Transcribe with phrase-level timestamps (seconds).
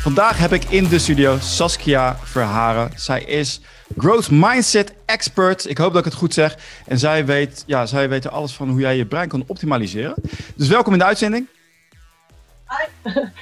[0.00, 2.90] Vandaag heb ik in de studio Saskia Verharen.
[2.96, 3.60] Zij is
[3.96, 5.68] growth mindset expert.
[5.68, 6.56] Ik hoop dat ik het goed zeg.
[6.86, 10.14] En zij weet, ja, zij weet er alles van hoe jij je brein kan optimaliseren.
[10.56, 11.46] Dus welkom in de uitzending.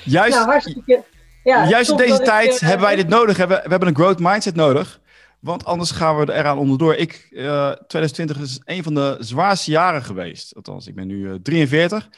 [0.04, 1.02] Juist, Nou, hartstikke.
[1.44, 3.34] Ja, juist in deze ik, tijd eh, hebben wij dit nodig.
[3.34, 5.00] We hebben, we hebben een growth mindset nodig.
[5.40, 6.94] Want anders gaan we eraan onderdoor.
[6.94, 10.54] Ik, eh 2020 is een van de zwaarste jaren geweest.
[10.54, 12.08] Althans, ik ben nu eh, 43.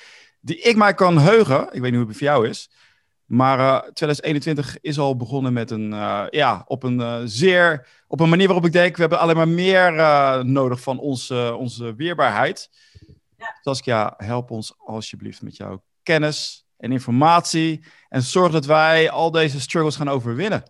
[0.41, 1.69] Die ik mij kan heugen.
[1.73, 2.71] Ik weet niet hoe het voor jou is.
[3.31, 8.21] Maar eh, 2021 is al begonnen met een, eh, ja, op een eh, zeer, op
[8.21, 11.95] een manier waarop ik denk, we hebben alleen maar meer eh, nodig van onze, onze
[11.95, 12.71] weerbaarheid.
[13.37, 13.57] Ja.
[13.61, 17.85] Saskia, help ons alsjeblieft met jouw kennis en informatie.
[18.09, 20.63] En zorg dat wij al deze struggles gaan overwinnen.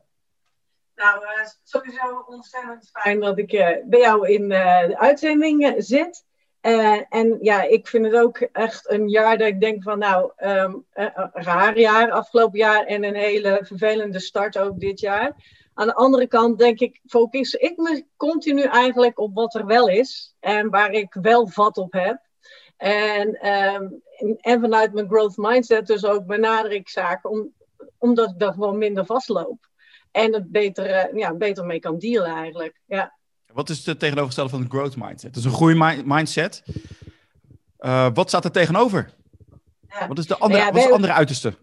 [0.94, 5.72] Nou, eh, sowieso ontzettend fijn dat ik eh, bij jou in eh, de uitzending eh,
[5.78, 6.24] zit.
[6.60, 10.32] Eh, en ja, ik vind het ook echt een jaar dat ik denk van nou,
[10.36, 15.58] ehm, eh, een raar jaar afgelopen jaar en een hele vervelende start ook dit jaar.
[15.74, 19.88] Aan de andere kant denk ik, focus ik me continu eigenlijk op wat er wel
[19.88, 22.18] is en waar ik wel vat op heb.
[22.76, 23.88] En, ehm,
[24.60, 27.54] vanuit mijn growth mindset dus ook benader ik zaken om,
[27.98, 29.68] omdat ik daar gewoon minder vastloop.
[30.10, 32.80] En het beter, eh, ja, beter mee kan dealen eigenlijk.
[32.86, 33.18] Ja.
[33.52, 35.34] Wat is het tegenovergestelde van een growth mindset?
[35.34, 36.62] Dus een groeimindset.
[37.76, 39.14] Eh wat staat er tegenover?
[39.88, 40.08] Ja.
[40.08, 41.54] Wat is de andere, Ja, wat is andere uiterste?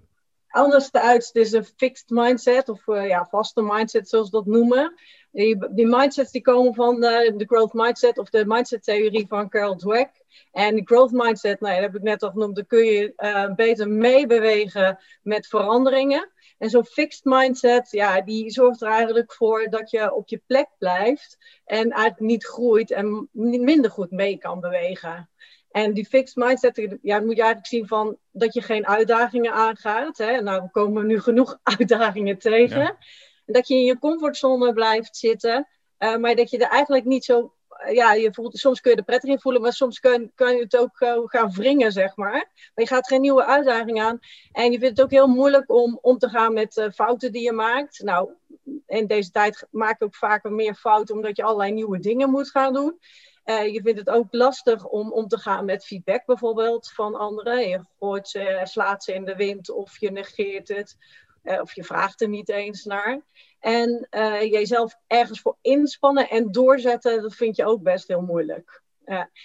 [0.48, 4.46] Anders de uiterste is een fixed mindset, of eh, ja, vaste mindset zoals we dat
[4.46, 4.94] noemen.
[5.32, 9.50] Die, die mindsets die komen van eh, de growth mindset of de mindset theorie van
[9.50, 10.10] Carol Dweck.
[10.52, 13.90] En de growth mindset, nou, dat heb ik net al genoemd, dan kun je beter
[13.90, 16.32] meebewegen met veranderingen.
[16.58, 20.68] En zo'n fixed mindset, ja, die zorgt er eigenlijk voor dat je op je plek
[20.78, 25.30] blijft en eigenlijk niet groeit en minder goed mee kan bewegen.
[25.72, 30.18] En die fixed mindset, ja, moet je eigenlijk zien van dat je geen uitdagingen aangaat.
[30.18, 30.42] Hè?
[30.42, 32.80] Nou, we komen nu genoeg uitdagingen tegen.
[32.80, 32.98] Ja.
[33.46, 35.68] En dat je in je comfortzone blijft zitten.
[35.98, 37.54] eh, maar dat je er eigenlijk niet zo.
[37.78, 40.56] Eh, Ja, je voelt, soms kun je er prettig in voelen, maar soms kun, kun
[40.56, 42.32] je het ook gaan wringen, zeg maar.
[42.32, 44.20] Maar je gaat geen nieuwe uitdaging aan.
[44.52, 47.44] En je vindt het ook heel moeilijk om om te gaan met eh, fouten die
[47.44, 48.02] je maakt.
[48.04, 48.30] Nou,
[48.88, 52.50] in deze tijd maak je ook vaker meer fouten, omdat je allerlei nieuwe dingen moet
[52.50, 53.00] gaan doen.
[53.44, 57.70] Eh, je vindt het ook lastig om om te gaan met feedback bijvoorbeeld van anderen.
[57.70, 60.98] Je gooit ze, slaat ze in de wind of je negeert het.
[61.62, 63.22] Of je vraagt er niet eens naar.
[63.60, 68.82] En eh, jezelf ergens voor inspannen en doorzetten, dat vind je ook best heel moeilijk.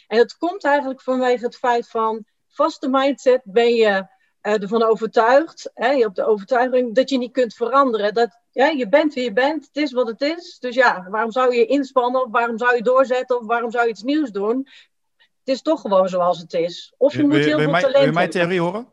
[0.07, 4.07] En dat komt eigenlijk vanwege het feit van vaste mindset ben je
[4.41, 5.71] eh, ervan overtuigd.
[5.75, 8.15] Hè, je hebt de overtuiging dat je niet kunt veranderen.
[8.15, 10.59] Dat, ja, je bent wie je bent, het is wat het is.
[10.59, 12.25] Dus ja, waarom zou je inspannen?
[12.25, 13.39] Of waarom zou je doorzetten?
[13.39, 14.69] Of waarom zou je iets nieuws doen?
[15.17, 16.95] Het is toch gewoon zoals het is.
[16.97, 18.89] Of je Wil, moet heel veel mijn, wil talent je mijn theorie horen?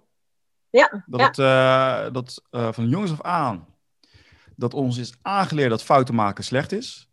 [0.69, 3.66] Ja, Dat, het, eh, dat eh, van jongens af aan,
[4.56, 7.07] dat ons is aangeleerd dat fouten maken slecht is.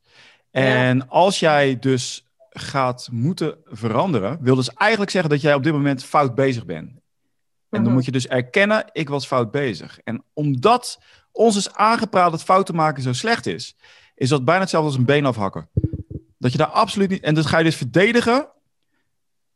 [0.51, 5.73] En als jij dus gaat moeten veranderen, wil dus eigenlijk zeggen dat jij op dit
[5.73, 6.89] moment fout bezig bent.
[6.91, 6.99] En
[7.71, 7.93] dan Mhm.
[7.93, 9.99] moet je dus erkennen, ik was fout bezig.
[10.05, 10.99] En omdat
[11.33, 13.77] ons is aangepraat dat fouten maken zo slecht is,
[14.15, 15.69] is dat bijna hetzelfde als een been afhakken.
[16.39, 17.23] Dat je daar absoluut niet...
[17.23, 18.49] En dan ga je dus verdedigen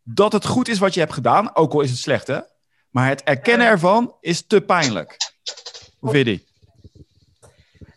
[0.03, 2.39] dat het goed is wat je hebt gedaan, ook al is het slecht, hè?
[2.91, 3.73] Maar het erkennen Ja.
[3.73, 5.17] ervan is te pijnlijk.
[5.99, 6.49] Hoe vind je die?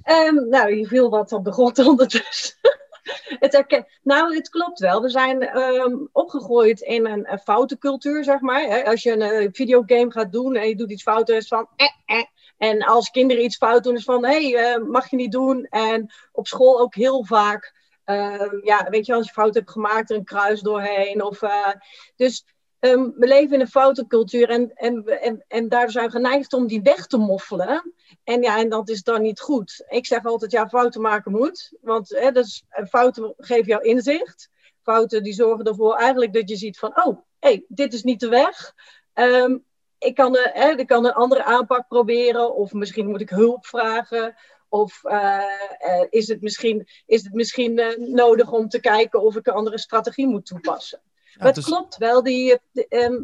[0.04, 2.56] Ehm, nou, je viel wat op de grond ondertussen.
[3.40, 3.88] het herken...
[4.02, 5.02] Nou, het klopt wel.
[5.02, 8.84] We zijn ehm, opgegroeid in een, een foute cultuur, zeg maar.
[8.84, 11.68] Als je een eh, videogame gaat doen en je doet iets fout, is het van...
[11.76, 12.24] Eh, eh.
[12.58, 14.26] En als kinderen iets fout doen, is van...
[14.26, 15.66] Hé, hey, eh, mag je niet doen.
[15.70, 17.74] En op school ook heel vaak...
[18.03, 21.24] ehm, ja, weet je, als je fout hebt gemaakt, er een kruis doorheen.
[21.24, 21.72] Of, eh,
[22.16, 22.46] dus
[22.90, 26.54] ehm, we leven in een foute cultuur en, en, en, en daar zijn we geneigd
[26.54, 27.94] om die weg te moffelen.
[28.24, 29.86] En ja, en dat is dan niet goed.
[29.88, 31.74] Ik zeg altijd, ja, fouten maken moet.
[31.82, 34.50] Want hè, dus, fouten geven jou inzicht.
[34.82, 38.30] Fouten die zorgen ervoor eigenlijk dat je ziet van, oh, hey, dit is niet de
[38.30, 38.74] weg.
[39.14, 39.58] Ehm,
[39.98, 42.56] ik, kan, eh, hè, ik kan een andere aanpak proberen.
[42.56, 44.36] Of misschien moet ik hulp vragen.
[44.70, 45.44] Of eh,
[45.78, 49.78] eh, is het misschien, is het misschien nodig om te kijken of ik een andere
[49.78, 51.02] strategie moet toepassen.
[51.38, 52.24] Maar het dus- klopt wel.
[52.24, 52.59] Die,
[52.90, 53.24] ehm,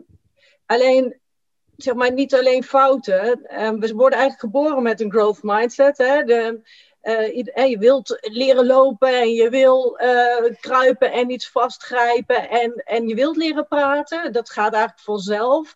[0.66, 1.20] alleen,
[1.76, 3.46] zeg maar, niet alleen fouten.
[3.46, 5.98] Ehm, we worden eigenlijk geboren met een growth mindset.
[5.98, 6.24] Hè?
[6.24, 6.62] De,
[7.02, 13.08] eh, je wilt leren lopen en je wil eh, kruipen en iets vastgrijpen en, en
[13.08, 14.32] je wilt leren praten.
[14.32, 15.76] Dat gaat eigenlijk vanzelf.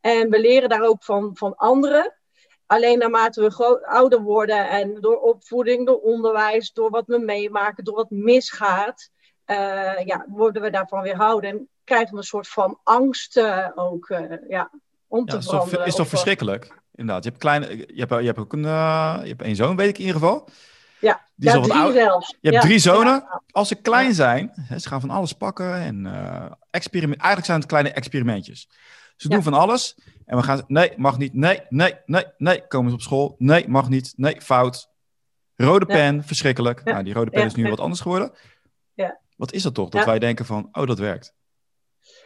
[0.00, 2.14] En we leren daar ook van, van anderen.
[2.66, 7.94] Alleen naarmate we ouder worden en door opvoeding, door onderwijs, door wat we meemaken, door
[7.94, 9.10] wat misgaat,
[9.50, 14.08] eh, ja, worden we daarvan weerhouden en krijgen we een soort van angst eh, ook,
[14.08, 14.70] eh, ja,
[15.08, 15.86] om Ja, te is toch, veranderen.
[15.86, 16.78] is toch of, eh, verschrikkelijk?
[16.94, 17.24] inderdaad.
[17.24, 19.98] Je hebt, kleine, je hebt, je hebt ook een, je hebt één zoon, weet ik
[19.98, 20.48] in ieder geval.
[21.00, 22.36] Ja, die is ja, drie zelfs.
[22.40, 23.24] Je hebt drie zonen.
[23.50, 26.06] Als ze klein zijn, hè, ze gaan van alles pakken en
[26.70, 27.18] experiment.
[27.20, 28.68] Eigenlijk zijn het kleine experimentjes.
[29.16, 30.64] Ze doen van alles en we gaan.
[30.66, 31.34] Nee, mag niet.
[31.34, 32.66] Nee, nee, nee, nee.
[32.66, 33.34] Komen ze op school?
[33.38, 34.12] Nee, mag niet.
[34.16, 34.88] Nee, fout.
[35.56, 36.84] Rode pen, verschrikkelijk.
[36.84, 38.32] Nou, die rode pen is nu wat anders geworden.
[39.40, 39.88] Wat is dat toch?
[39.88, 41.34] Dat wij denken van, oh, dat werkt.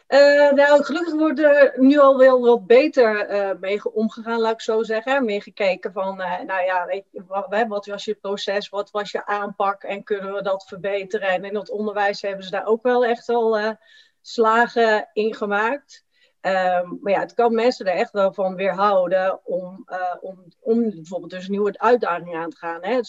[0.08, 4.60] Uh, nou, gelukkig wordt er nu al wel wat beter uh, mee omgegaan, laat ik
[4.60, 5.24] zo zeggen.
[5.24, 9.10] Meer gekeken van, uh, nou ja, weet je, wat, wat, was je proces, wat was
[9.10, 11.28] je aanpak en kunnen we dat verbeteren?
[11.28, 13.76] En in het onderwijs hebben ze daar ook wel echt al
[14.20, 16.04] slagen in gemaakt.
[16.46, 19.84] Um, maar ja, het kan mensen er echt wel van weerhouden om,
[20.20, 22.84] om, om bijvoorbeeld dus nieuwe uitdagingen aan te gaan.
[22.84, 23.00] Hè.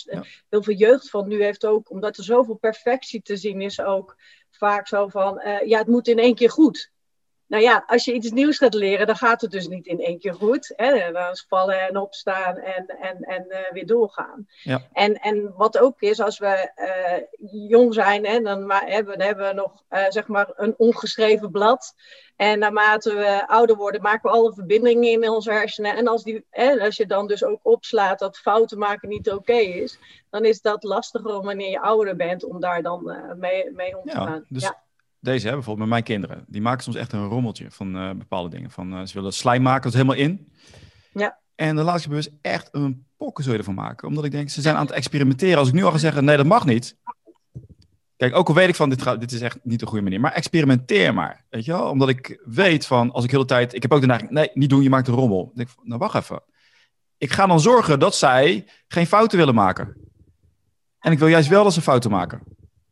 [0.49, 4.15] Heel veel jeugd van nu heeft ook, omdat er zoveel perfectie te zien is, ook
[4.51, 6.91] vaak zo van, ja, het moet in één keer goed.
[7.47, 10.19] Nou ja, als je iets nieuws gaat leren, dan gaat het dus niet in één
[10.19, 10.73] keer goed.
[10.75, 11.11] Hè?
[11.11, 14.47] Dan is vallen en opstaan en, en, en uh, weer doorgaan.
[14.63, 14.81] Ja.
[14.93, 19.47] En, en wat ook is, als we uh, jong zijn, hè, dan hebben, dan hebben
[19.47, 21.93] we nog uh, zeg maar een ongeschreven blad.
[22.35, 25.95] En naarmate we ouder worden, maken we alle verbindingen in onze hersenen.
[25.95, 29.37] En als, die, hè, als je dan dus ook opslaat dat fouten maken niet oké
[29.37, 29.99] okay is,
[30.29, 34.17] dan is dat lastiger wanneer je ouder bent om daar dan mee, mee om te
[34.17, 34.45] ja, gaan.
[34.49, 34.83] Dus ja
[35.25, 38.49] deze, hè, bijvoorbeeld met mijn kinderen, die maken soms echt een rommeltje van uh, bepaalde
[38.49, 38.71] dingen.
[38.71, 40.51] Van, uh, ze willen slijm maken, dat is helemaal in.
[41.13, 41.39] Ja.
[41.55, 44.07] En dan laat ik ze bewust echt een pokkenzooi ervan maken.
[44.07, 45.57] Omdat ik denk, ze zijn aan het experimenteren.
[45.57, 46.97] Als ik nu al ga zeggen, nee, dat mag niet.
[48.17, 50.19] Kijk, ook al weet ik van, dit, gaat, dit is echt niet de goede manier.
[50.19, 51.89] Maar experimenteer maar, weet je wel?
[51.89, 53.73] Omdat ik weet van, als ik heel de tijd...
[53.73, 55.45] Ik heb ook de neiging, nee, niet doen, je maakt een rommel.
[55.45, 56.43] Dan denk ik, nou, wacht even.
[57.17, 59.95] Ik ga dan zorgen dat zij geen fouten willen maken.
[60.99, 62.41] En ik wil juist wel dat ze fouten maken.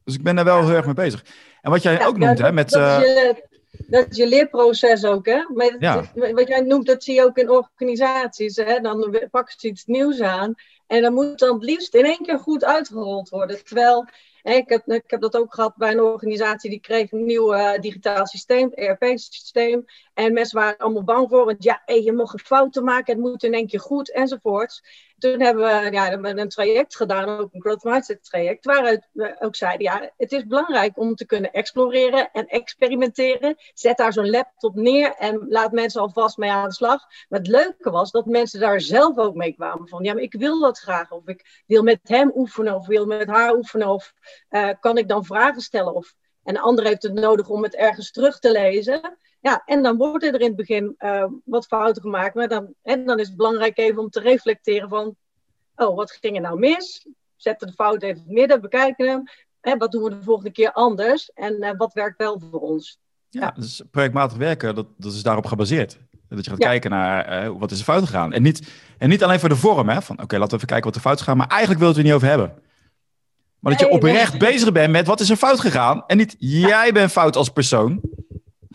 [0.03, 1.25] Dus ik ben daar wel heel erg mee bezig.
[1.63, 2.69] En wat jij ook noemt, hè, met...
[2.69, 5.43] Dat is, je, eh, dat is je leerproces ook, hè?
[5.53, 6.11] Maar ja.
[6.13, 8.79] Wat jij noemt, dat zie je ook in organisaties, hè?
[8.79, 10.53] Dan pakken ze iets nieuws aan
[10.87, 13.63] en dan moet dan het liefst in één keer goed uitgerold worden.
[13.63, 14.07] Terwijl
[14.43, 17.79] ik heb, ik heb dat ook gehad bij een organisatie die kreeg een nieuw uh,
[17.79, 19.85] digitaal systeem, ERP-systeem.
[20.13, 23.43] En mensen waren allemaal bang voor, want ja, hey, je mag fouten maken, het moet
[23.43, 24.83] in één keer goed enzovoorts.
[25.23, 29.55] Toen hebben we ja, een traject gedaan, ook een growth mindset traject, waaruit we ook
[29.55, 33.55] zeiden, ja, het is belangrijk om te kunnen exploreren en experimenteren.
[33.73, 37.05] Zet daar zo'n laptop neer en laat mensen alvast mee aan de slag.
[37.29, 40.33] Maar het leuke was dat mensen daar zelf ook mee kwamen van, ja, maar ik
[40.33, 44.13] wil dat graag, of ik wil met hem oefenen, of wil met haar oefenen, of
[44.49, 45.93] uh, kan ik dan vragen stellen?
[45.93, 49.17] Of, en de ander heeft het nodig om het ergens terug te lezen.
[49.43, 52.35] Ja, en dan worden er in het begin uh, wat fouten gemaakt.
[52.35, 55.15] Maar dan, en dan is het belangrijk even om te reflecteren van...
[55.75, 57.07] Oh, wat ging er nou mis?
[57.35, 59.23] Zetten de fout even in het midden, bekijken hem.
[59.61, 61.31] En wat doen we de volgende keer anders?
[61.33, 62.99] En uh, wat werkt wel voor ons?
[63.29, 65.97] Ja, ja, dus projectmatig werken, dat, dat is daarop gebaseerd.
[66.29, 68.33] Dat je gaat kijken naar uh, wat is er fout gegaan.
[68.33, 68.67] En niet,
[68.97, 71.01] en niet alleen voor de vorm, hè, van oké, laten we even kijken wat er
[71.01, 71.37] fout is gegaan.
[71.37, 72.53] Maar eigenlijk wil het er niet over hebben.
[73.59, 76.03] Maar dat je oprecht bezig bent met wat is er fout gegaan.
[76.07, 78.01] En niet jij bent fout als persoon.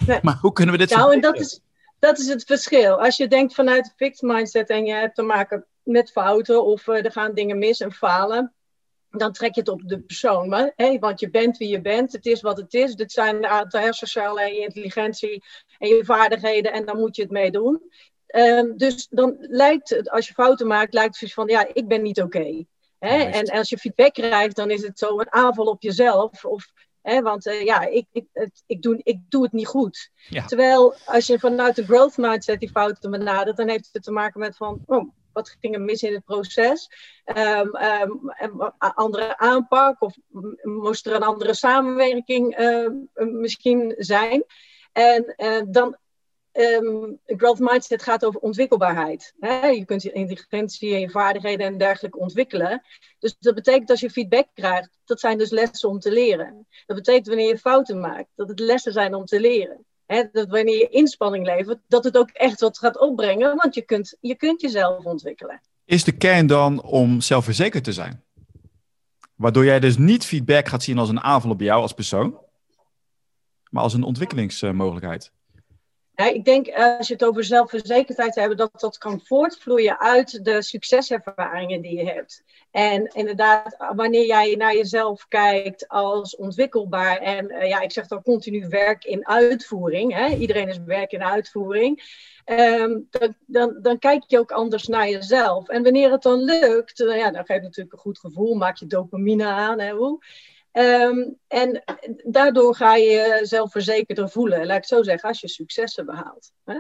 [0.07, 0.19] Nee.
[0.23, 1.61] Maar hoe kunnen we dit Nou, en dat is,
[1.99, 3.01] dat is het verschil.
[3.01, 6.87] Als je denkt vanuit de fixed mindset en je hebt te maken met fouten of
[6.87, 8.53] uh, er gaan dingen mis en falen.
[9.11, 10.49] Dan trek je het op de persoon.
[10.49, 12.13] Maar, hey, want je bent wie je bent.
[12.13, 12.95] Het is wat het is.
[12.95, 15.45] Dit zijn de aantal hersencellen en je intelligentie
[15.79, 16.73] en je vaardigheden.
[16.73, 17.83] En dan moet je het mee doen.
[18.35, 22.03] Um, dus dan lijkt het, als je fouten maakt, lijkt het van ja, ik ben
[22.03, 22.65] niet oké.
[22.99, 26.45] En, als je feedback krijgt, dan is het zo een aanval op jezelf.
[26.45, 30.11] Of, want uh, ja, ik, ik, het, ik, doe, ik doe het niet goed.
[30.29, 30.45] Ja.
[30.45, 34.41] Terwijl als je vanuit de growth mindset die fouten benadert, dan heeft het te maken
[34.41, 36.91] met van, oh, wat ging er mis in het proces?
[37.25, 40.17] Um, um, andere aanpak of
[40.63, 44.45] moest er een andere samenwerking uh, misschien zijn?
[44.93, 45.97] En uh, dan
[46.59, 49.35] um, growth mindset gaat over ontwikkelbaarheid.
[49.41, 49.67] Hè?
[49.67, 52.83] Je kunt je intelligentie en je vaardigheden en dergelijke ontwikkelen.
[53.19, 56.67] Dus dat betekent als je feedback krijgt, dat zijn dus lessen om te leren.
[56.87, 59.85] Dat betekent wanneer je fouten maakt, dat het lessen zijn om te leren.
[60.07, 60.23] Hè?
[60.33, 64.17] Dat wanneer je inspanning levert, dat het ook echt wat gaat opbrengen, want je kunt,
[64.21, 65.61] je kunt jezelf ontwikkelen.
[65.85, 68.25] Is de kern dan om zelfverzekerd te zijn?
[69.35, 72.39] Waardoor jij dus niet feedback gaat zien als een aanval op jou als persoon,
[73.71, 75.33] maar als een ontwikkelingsmogelijkheid.
[76.27, 81.81] Ik denk als je het over zelfverzekerdheid hebt, dat dat kan voortvloeien uit de succeservaringen
[81.81, 82.43] die je hebt.
[82.71, 88.23] En inderdaad, wanneer jij naar jezelf kijkt als ontwikkelbaar en uh, ja, ik zeg dan
[88.23, 90.35] continu werk in uitvoering, hè?
[90.35, 92.03] iedereen is werk in uitvoering,
[92.47, 95.69] um, dan, dan, dan, kijk je ook anders naar jezelf.
[95.69, 99.47] En wanneer het dan lukt, uh, ja, dan natuurlijk een goed gevoel, maak je dopamine
[99.47, 99.81] aan.
[99.81, 99.91] Hè?
[99.93, 100.23] Hoe?
[100.73, 101.83] Um, en
[102.25, 106.53] daardoor ga je jezelf verzekerder voelen, laat ik zo zeggen, als je successen behaalt.
[106.65, 106.79] Hè?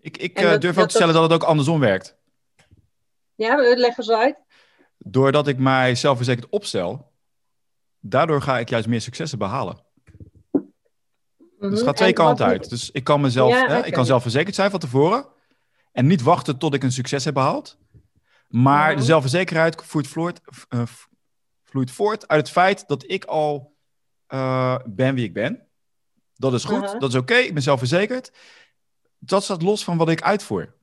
[0.00, 2.16] Ik, ik uh, durf ook te stellen dat het ook andersom werkt.
[3.34, 4.36] Ja, leg eens uit.
[4.98, 7.12] Doordat ik mij zelfverzekerd opstel,
[8.00, 9.82] daardoor ga ik juist meer successen behalen.
[11.58, 12.08] Dus het gaat twee.
[12.08, 12.70] En kanten uit.
[12.70, 15.26] Dus ik kan mezelf, Ja, hè, ik kan zelfverzekerd zijn van tevoren.
[15.92, 17.78] En niet wachten tot ik een succes heb behaald.
[18.48, 18.98] Maar Mhm.
[18.98, 20.82] de zelfverzekerheid vloeit voort, eh,
[21.74, 23.72] vloeit voort uit het feit dat ik al
[24.26, 25.68] eh, ben wie ik ben.
[26.36, 26.98] Dat is goed, Mhm.
[26.98, 28.32] dat is oké, ik ben zelfverzekerd.
[29.18, 30.74] Dat staat los van wat ik uitvoer.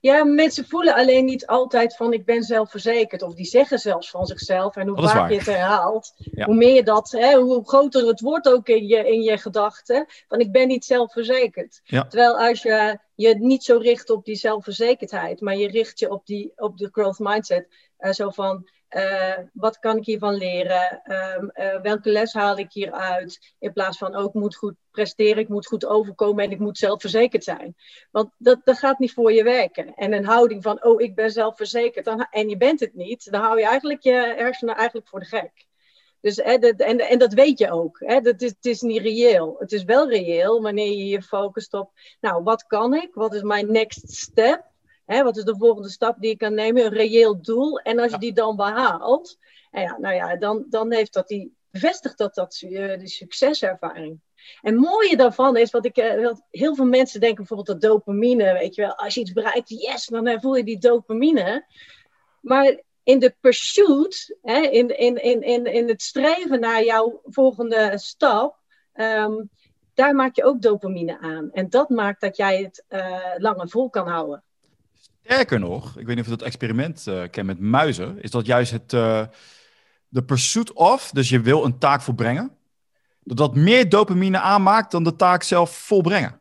[0.00, 3.22] Ja, mensen voelen alleen niet altijd van ik ben zelfverzekerd.
[3.22, 4.76] Of die zeggen zelfs van zichzelf.
[4.76, 5.30] En hoe vaak waar.
[5.30, 6.44] je het herhaalt, Ja.
[6.44, 10.06] hoe meer je dat, hè, hoe groter het wordt ook in je, in je gedachten.
[10.28, 11.80] Van ik ben niet zelfverzekerd.
[11.84, 12.06] Ja.
[12.06, 16.26] Terwijl als je je niet zo richt op die zelfverzekerdheid, maar je richt je op,
[16.26, 17.68] die, op de growth mindset.
[17.96, 21.00] eh, zo van, eh, wat kan ik hiervan leren?
[21.02, 23.54] Ehm, eh, welke les haal ik hieruit?
[23.58, 26.78] In plaats van, ook ik moet goed presteren, ik moet goed overkomen en ik moet
[26.78, 27.74] zelfverzekerd zijn.
[28.10, 29.94] Want dat, dat gaat niet voor je werken.
[29.94, 33.40] En een houding van, oh, ik ben zelfverzekerd dan, en je bent het niet, dan
[33.40, 35.66] hou je eigenlijk je hersenen eigenlijk voor de gek.
[36.20, 37.98] Dus, hè, dat, en, en dat weet je ook.
[38.00, 39.56] Hè, dat is, het is niet reëel.
[39.58, 41.90] Het is wel reëel wanneer je je focust op,
[42.20, 43.14] nou, wat kan ik?
[43.14, 44.66] Wat is mijn next step?
[45.08, 46.84] Hè, wat is de volgende stap die ik kan nemen?
[46.84, 47.78] Een reëel doel.
[47.78, 49.38] En als je die dan behaalt,
[49.70, 54.20] en ja, nou ja, dan, dan heeft dat die, bevestigt dat, dat eh, die succeservaring.
[54.62, 57.90] En het mooie daarvan is, wat ik, eh, wat heel veel mensen denken bijvoorbeeld dat
[57.90, 61.66] dopamine, weet je wel, als je iets bereikt, yes, dan eh, voel je die dopamine.
[62.40, 67.92] Maar in de pursuit, hè, in, in, in, in, in het streven naar jouw volgende
[67.98, 68.58] stap,
[68.92, 69.34] ehm,
[69.94, 71.50] daar maak je ook dopamine aan.
[71.52, 74.42] En dat maakt dat jij het eh, langer vol kan houden.
[75.30, 78.46] Sterker nog, ik weet niet of je dat experiment eh kent met muizen, is dat
[78.46, 79.22] juist het eh,
[80.08, 82.56] de pursuit of, dus je wil een taak volbrengen,
[83.22, 86.40] dat dat meer dopamine aanmaakt dan de taak zelf volbrengen.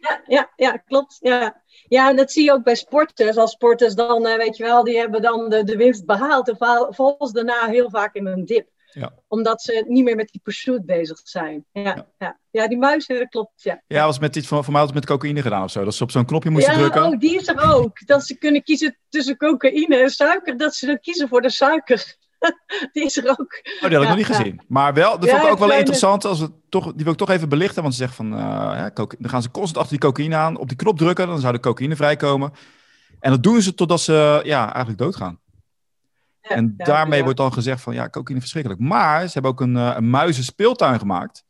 [0.00, 1.16] Ja, ja, ja klopt.
[1.20, 1.62] Ja.
[1.88, 3.36] ja, en dat zie je ook bij sporters.
[3.36, 6.48] Als sporters dan, eh, weet je wel, die hebben dan de, de winst behaald.
[6.48, 8.68] En ze daarna heel vaak in een dip.
[9.00, 9.12] Ja.
[9.28, 11.64] Omdat ze niet meer met die pursuit bezig zijn.
[11.72, 12.06] Ja, Ja.
[12.18, 12.38] ja.
[12.50, 12.68] ja.
[12.68, 13.62] die muizen, dat klopt.
[13.62, 15.84] Ja, Ja, was met iets van, voor mij was het met cocaïne gedaan of zo.
[15.84, 17.04] Dat ze op zo'n knopje moesten ja drukken.
[17.04, 18.06] oh, die is er ook.
[18.06, 20.56] Dat ze kunnen kiezen tussen cocaïne en suiker.
[20.56, 22.16] Dat ze dan kiezen voor de suiker.
[22.92, 23.38] die is er ook.
[23.40, 24.34] Oh, die had ik Ja, nog niet ja.
[24.34, 24.60] gezien.
[24.68, 26.24] Maar wel, dat Ja, vond ik ook wel interessant.
[26.24, 27.82] Als we toch, die wil ik toch even belichten.
[27.82, 30.58] Want ze zegt van, ja, coca- dan gaan ze constant achter die cocaïne aan.
[30.58, 32.52] Op die knop drukken, dan zou de cocaïne vrijkomen.
[33.20, 35.40] En dat doen ze totdat ze ja, eigenlijk doodgaan.
[36.48, 37.24] En ja, daarmee ja.
[37.24, 38.80] wordt dan gezegd van, ja, cocaïne verschrikkelijk.
[38.80, 41.44] Maar ze hebben ook een, eh, een muizenspeeltuin gemaakt.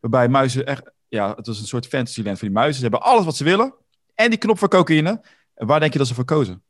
[0.00, 2.76] Waarbij muizen echt, ja, het was een soort fantasyland voor die muizen.
[2.76, 3.74] Ze hebben alles wat ze willen.
[4.14, 5.24] En die knop voor cocaïne.
[5.54, 6.62] En waar denk je dat ze voor kozen?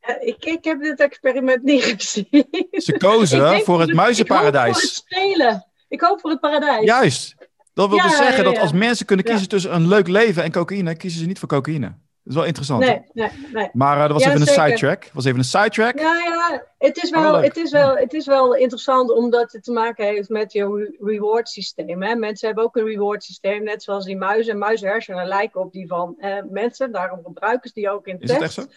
[0.00, 2.46] Ja, ik, ik heb dit experiment niet gezien.
[2.70, 4.94] Ze kozen voor het Ik hoop voor het muizenparadijs.
[4.94, 5.66] spelen.
[5.88, 6.84] Ik hoop voor het paradijs.
[6.84, 7.34] Juist.
[7.72, 10.52] Dat wil Ja, dus zeggen dat als mensen kunnen kiezen tussen een leuk leven en
[10.52, 11.94] cocaïne, kiezen ze niet voor cocaïne.
[12.26, 12.80] Dat is wel interessant.
[12.80, 13.68] Nee, nee, nee.
[13.72, 14.62] Maar eh, dat was Ja, even een zeker.
[14.68, 15.10] sidetrack.
[15.12, 15.98] Was even een sidetrack.
[15.98, 19.72] Ja, ja, het is, wel, het, is wel, het is wel interessant omdat het te
[19.72, 20.66] maken heeft met je
[20.98, 22.02] re- reward systeem.
[22.02, 22.14] Hè?
[22.14, 24.52] Mensen hebben ook een reward systeem, net zoals die muizen.
[24.52, 28.30] En muizenhersenen lijken op die van eh, mensen, daarom gebruiken ze die ook in Is
[28.30, 28.58] het test.
[28.58, 28.74] echt zo?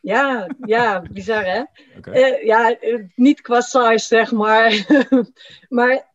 [0.00, 1.62] Ja, ja, bizar hè?
[2.12, 4.86] Eh, ja, eh, niet qua size, zeg maar.
[5.68, 6.06] maar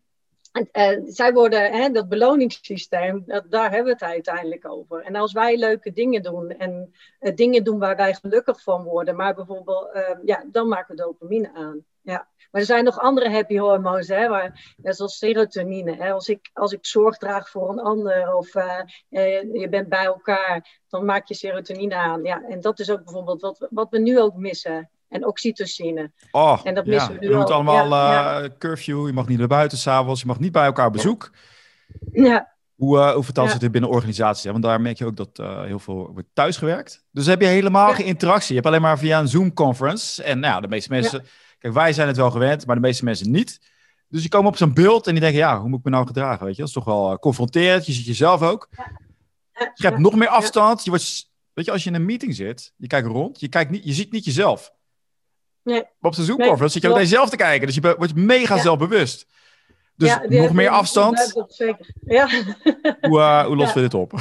[0.53, 5.01] eh, zij worden, hè, dat beloningssysteem, daar hebben we het uiteindelijk over.
[5.01, 9.15] En als wij leuke dingen doen en eh, dingen doen waar wij gelukkig van worden,
[9.15, 11.85] maar bijvoorbeeld, eh, ja, dan maken we dopamine aan.
[12.01, 12.27] Ja.
[12.51, 14.49] Maar er zijn nog andere happy hormones, hè,
[14.81, 15.95] zoals serotonine.
[15.95, 16.11] Hè.
[16.11, 18.53] Als, ik, als ik zorg draag voor een ander of
[19.09, 22.23] je bent bij elkaar, dan maak je serotonine aan.
[22.23, 24.89] Ja, en dat is ook bijvoorbeeld wat, wat we nu ook missen.
[25.13, 26.11] En oxytocine.
[26.31, 26.91] Oh, En dat ja.
[26.91, 27.53] missen we nu Je moet al.
[27.53, 30.87] allemaal Ja, eh, curfew, je mag niet naar buiten s'avonds, je mag niet bij elkaar
[30.87, 31.31] op bezoek.
[32.11, 34.43] Ja, Hoe, eh hoe vertaalt dit binnen organisaties?
[34.43, 34.51] Hè?
[34.51, 37.03] Want daar merk je ook dat eh, heel veel wordt thuisgewerkt.
[37.11, 38.47] Dus heb je helemaal geen interactie.
[38.47, 40.23] Je hebt alleen maar via een Zoom-conference.
[40.23, 41.25] En nou, ja, de meeste mensen...
[41.59, 43.59] Kijk, wij zijn het wel gewend, maar de meeste mensen niet.
[44.07, 45.39] Dus die komen op zo'n beeld en die denken...
[45.39, 46.45] Ja, hoe moet ik me nou gedragen?
[46.45, 46.59] Weet je?
[46.59, 47.85] Dat is toch wel confronterend.
[47.85, 48.69] Je ziet jezelf ook.
[49.53, 50.83] Je hebt nog meer afstand.
[50.83, 53.71] Je wordt, weet je, als je in een meeting zit, je kijkt rond, je, kijkt
[53.71, 54.73] niet, je ziet niet jezelf.
[55.63, 55.83] Nee.
[56.01, 57.67] Op Nee, zit je ook naar jezelf te kijken.
[57.67, 58.61] Dus je wordt mega Ja.
[58.61, 59.25] zelfbewust.
[59.95, 61.33] Dus Ja, nog meer afstand.
[61.33, 61.93] dat zeker.
[62.05, 62.27] Ja.
[63.01, 64.13] Hoe, eh, hoe lossen we dit op?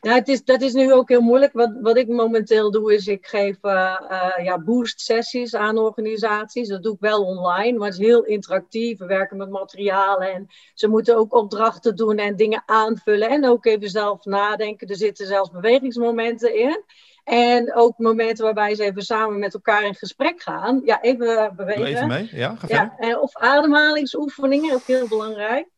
[0.00, 1.52] Ja, het is, dat is nu ook heel moeilijk.
[1.52, 6.68] Wat, wat ik momenteel doe, is ik geef eh, eh, ja, boost sessies aan organisaties.
[6.68, 8.98] Dat doe ik wel online, maar het is heel interactief.
[8.98, 13.28] We werken met materialen en ze moeten ook opdrachten doen en dingen aanvullen.
[13.30, 14.88] En ook even zelf nadenken.
[14.88, 16.84] Er zitten zelfs bewegingsmomenten in.
[17.28, 20.80] En ook momenten waarbij ze even samen met elkaar in gesprek gaan.
[20.84, 21.84] Ja, even bewegen.
[21.84, 22.28] Doe even mee.
[22.32, 22.66] Ja, ga.
[22.68, 25.68] Ja, eh, of ademhalingsoefeningen, ook heel belangrijk.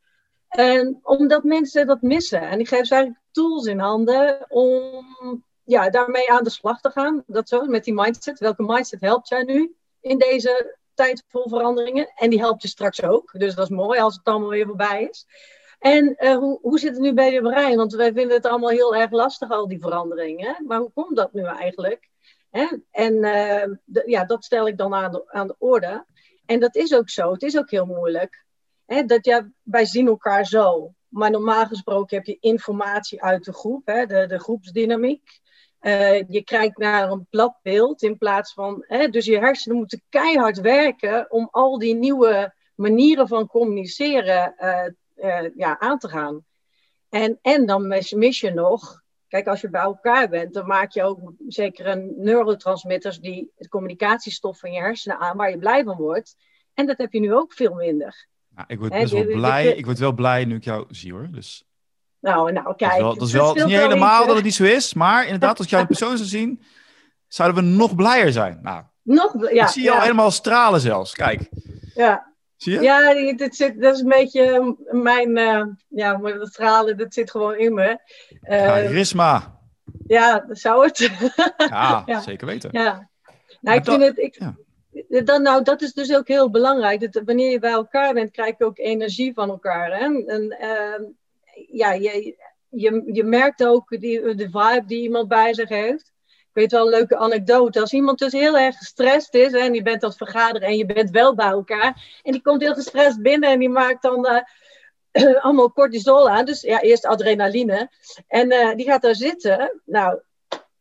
[0.49, 2.41] En omdat mensen dat missen.
[2.41, 5.05] En ik geef ze eigenlijk tools in handen om
[5.65, 7.23] ja, daarmee aan de slag te gaan.
[7.27, 8.39] Dat zo, met die mindset.
[8.39, 12.13] Welke mindset helpt jij nu in deze tijd vol veranderingen?
[12.15, 13.31] En die helpt je straks ook.
[13.33, 15.27] Dus dat is mooi als het allemaal weer voorbij is.
[15.81, 17.77] En uh, hoe, hoe zit het nu bij je brein?
[17.77, 20.65] Want wij vinden het allemaal heel erg lastig, al die veranderingen.
[20.67, 22.09] Maar hoe komt dat nu eigenlijk?
[22.51, 22.67] Hè?
[22.91, 23.21] En
[23.85, 26.05] de, ja, dat stel ik dan aan de, aan de orde.
[26.47, 27.33] En dat is ook zo.
[27.33, 28.45] Het is ook heel moeilijk.
[28.87, 29.05] Hè?
[29.05, 30.95] Dat ja, wij zien elkaar zo.
[31.09, 34.07] Maar normaal gesproken heb je informatie uit de groep, hè?
[34.07, 35.41] De, de groepsdynamiek.
[35.81, 38.85] Uh, je kijkt naar een plat beeld in plaats van.
[38.87, 44.85] Hè, dus je hersenen moeten keihard werken om al die nieuwe manieren van communiceren uh,
[45.21, 46.45] uh, ja, aan te gaan.
[47.09, 49.03] En, en dan mis je nog.
[49.29, 53.69] Kijk, als je bij elkaar bent, dan maak je ook zeker een neurotransmitters die het
[53.69, 56.37] communicatiestof van je hersenen aan, waar je blij van wordt.
[56.75, 58.27] En dat heb je nu ook veel minder.
[58.49, 59.67] Nou, ik word best wel blij.
[59.67, 61.29] Ik word wel blij nu ik jou zie hoor.
[61.31, 61.65] Dus...
[62.21, 62.99] Nou, nou, kijk.
[63.01, 64.95] Dat is, wel, dat is, wel, het is niet helemaal dat het niet zo is,
[64.95, 66.63] maar inderdaad, als ik jou in persoon zou zien,
[67.29, 68.59] zouden we nog blijer zijn.
[68.63, 69.95] Nou, nog, ja, ik zie je ja.
[69.95, 71.15] al helemaal stralen zelfs.
[71.15, 71.49] Kijk.
[71.95, 72.30] Ja.
[72.63, 72.81] Zie je?
[72.81, 77.57] Ja, dit zit, dat is een beetje mijn, uh, ja, dat stralen, dat zit gewoon
[77.57, 77.99] in me.
[78.43, 79.61] Uh, Charisma.
[80.07, 80.99] Ja, dat zou het.
[81.71, 82.71] ja, ja, zeker weten.
[82.73, 83.09] Ja.
[83.61, 85.23] Nou, ik vind het, ik, ja.
[85.23, 87.13] dan, nou, dat is dus ook heel belangrijk.
[87.13, 89.99] Dat wanneer je bij elkaar bent, krijg je ook energie van elkaar.
[89.99, 90.25] Hè?
[90.27, 91.09] En, uh,
[91.73, 92.37] ja, je,
[92.69, 96.10] je, je merkt ook die, de vibe die iemand bij zich heeft.
[96.53, 97.81] Ik weet wel een leuke anekdote.
[97.81, 100.87] Als iemand dus heel erg gestrest is hè, en je bent het vergaderen en je
[100.87, 102.21] bent wel bij elkaar.
[102.23, 104.27] En die komt heel gestrest binnen en die maakt dan
[105.13, 106.45] uh, allemaal cortisol aan.
[106.45, 107.91] Dus ja, eerst adrenaline.
[108.27, 109.81] En uh, die gaat daar zitten.
[109.85, 110.21] Nou,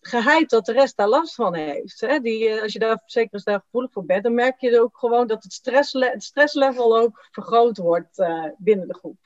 [0.01, 2.01] geheid dat de rest daar last van heeft.
[2.01, 2.19] Hè?
[2.19, 4.97] Die, uh, als je daar zeker als daar gevoelig voor bent, dan merk je ook
[4.97, 8.23] gewoon dat het, stress het stresslevel ook vergroot wordt
[8.57, 9.17] binnen de groep.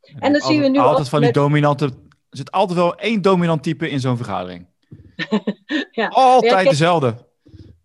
[0.00, 1.36] En, en dat zien we nu altijd van die met...
[1.36, 1.84] dominante.
[1.84, 4.68] Er zit altijd wel één dominant type in zo'n vergadering.
[5.90, 6.08] ja.
[6.08, 7.28] Altijd ja, kijk, dezelfde.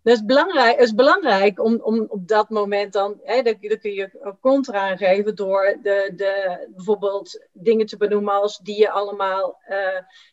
[0.06, 3.92] Dat is belangrijk, is belangrijk om, om op dat moment dan, hè, dan, dan kun
[3.92, 9.76] je contra aangeven door de, de, bijvoorbeeld dingen te benoemen als die je allemaal uh,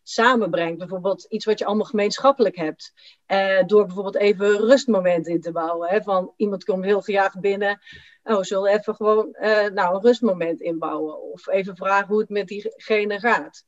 [0.03, 0.77] samenbrengt.
[0.77, 2.93] Bijvoorbeeld iets wat je allemaal gemeenschappelijk hebt.
[3.27, 5.89] Uh, door bijvoorbeeld even een rustmoment in te bouwen.
[5.89, 7.79] Hè, van iemand komt heel gejaagd binnen.
[8.23, 11.21] Oh, zullen we even gewoon uh, nou, een rustmoment inbouwen?
[11.21, 13.65] Of even vragen hoe het met diegene gaat.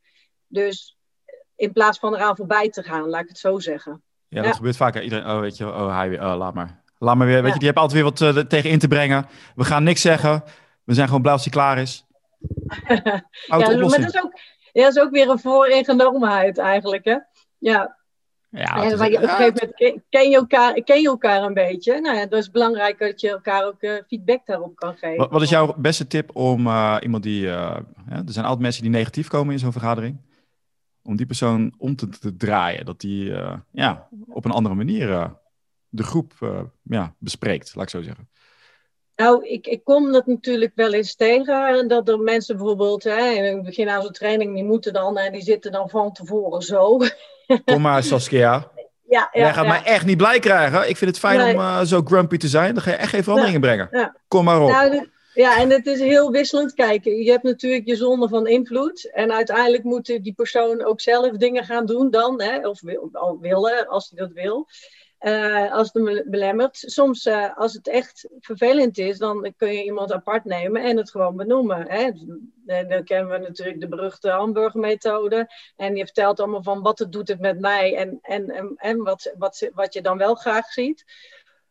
[0.47, 0.94] Dus
[1.55, 4.01] in plaats van eraan voorbij te gaan, laat ik het zo zeggen.
[4.27, 4.55] Ja, dat ja.
[4.55, 4.99] gebeurt vaak.
[5.01, 6.83] Iedereen, oh, weet je, oh, hij weer, oh, laat maar.
[6.97, 7.53] Laat maar weer, weet ja.
[7.53, 9.25] je, die hebt altijd weer wat uh, tegen in te brengen.
[9.55, 10.43] We gaan niks zeggen.
[10.83, 12.05] We zijn gewoon blij als hij klaar is.
[12.87, 14.39] ja, maar dat is, ook,
[14.71, 17.17] ja, dat is ook weer een vooringenomenheid eigenlijk, hè?
[17.57, 17.95] Ja.
[18.49, 21.43] Ja, en, maar je, op een gegeven moment ken, ken, je elkaar, ken je elkaar
[21.43, 21.99] een beetje.
[21.99, 25.17] Nou ja, dat is belangrijk dat je elkaar ook uh, feedback daarop kan geven.
[25.17, 27.41] Wat, wat is jouw beste tip om uh, iemand die...
[27.41, 27.75] Uh,
[28.09, 30.17] er zijn altijd mensen die negatief komen in zo'n vergadering.
[31.05, 32.85] Om die persoon om te, te draaien.
[32.85, 33.33] Dat die
[33.71, 35.31] ja, op een andere manier
[35.89, 36.33] de groep
[36.83, 38.29] ja, bespreekt, laat ik zo zeggen.
[39.15, 41.87] Nou, ik, ik kom dat natuurlijk wel eens tegen.
[41.87, 45.31] Dat er mensen bijvoorbeeld hè, in het begin aan zo'n training, die moeten dan en
[45.31, 46.97] die zitten dan van tevoren zo.
[47.65, 48.71] Kom maar, Saskia.
[49.09, 49.71] Ja, ja, Jij gaat ja.
[49.71, 50.89] mij echt niet blij krijgen.
[50.89, 51.53] Ik vind het fijn Nee.
[51.53, 52.73] om uh, zo grumpy te zijn.
[52.73, 54.13] Dan ga je echt geen veranderingen brengen.
[54.27, 54.69] Kom maar op.
[54.69, 57.23] Nou, ja, en het is heel wisselend kijken.
[57.23, 59.11] Je hebt natuurlijk je zone van invloed.
[59.11, 62.41] En uiteindelijk moet die persoon ook zelf dingen gaan doen dan.
[62.41, 62.81] Hè, of
[63.39, 64.67] willen, als hij dat wil.
[65.17, 66.77] Eh, als het belemmert.
[66.77, 71.11] Soms, eh, als het echt vervelend is, dan kun je iemand apart nemen en het
[71.11, 71.91] gewoon benoemen.
[71.91, 72.11] Hè.
[72.65, 75.47] En dan kennen we natuurlijk de beruchte hamburgermethode.
[75.75, 79.03] En je vertelt allemaal van wat het doet het met mij en, en, en, en
[79.03, 81.03] wat, wat, wat je dan wel graag ziet.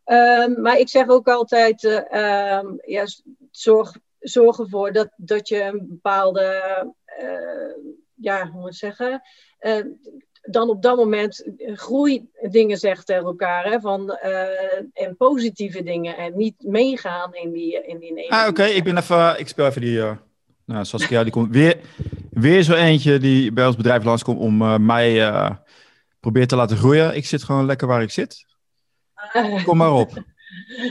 [0.04, 3.04] Ehm, maar ik zeg ook altijd, eh, ehm, ja,
[3.56, 6.42] zorg, zorg ervoor dat, dat je een bepaalde,
[7.04, 9.22] eh, ja, hoe moet ik zeggen,
[9.58, 9.84] eh,
[10.42, 13.64] dan op dat moment groeidingen zegt tegen elkaar.
[13.64, 18.32] Hè, van, eh, en positieve dingen en niet meegaan in die, in die.
[18.32, 18.64] Ah, oké.
[18.64, 19.38] Ik ben even...
[19.38, 20.00] Ik speel even die...
[20.00, 20.16] eh
[20.64, 21.80] nou, Saskia, die komt weer...
[22.30, 25.32] Weer zo eentje die bij ons bedrijf langskomt om mij
[26.20, 27.16] probeert te laten groeien.
[27.16, 28.46] Ik zit gewoon lekker waar ik zit.
[29.64, 30.24] Kom maar op.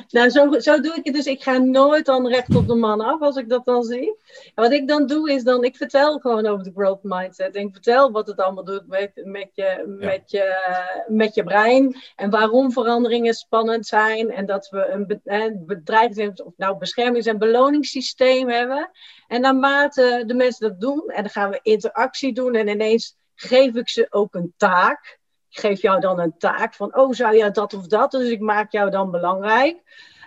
[0.09, 1.25] Nou, zo, zo doe ik het dus.
[1.25, 4.15] Ik ga nooit dan recht op de man af als ik dat dan zie.
[4.55, 7.55] En wat ik dan doe is dan, ik vertel gewoon over de growth mindset.
[7.55, 11.95] En ik vertel wat het allemaal doet met, met, je, met, je, met je brein.
[12.15, 14.31] En waarom veranderingen spannend zijn.
[14.31, 14.87] En dat we
[15.25, 18.91] een bedreigings- of nou beschermings- en beloningssysteem hebben.
[19.27, 22.55] En naarmate de mensen dat doen, en dan gaan we interactie doen.
[22.55, 25.21] En ineens geef ik ze ook een taak
[25.53, 28.11] ik geef jou dan een taak van, oh, zou jij dat of dat?
[28.11, 29.77] Dus ik maak jou dan belangrijk.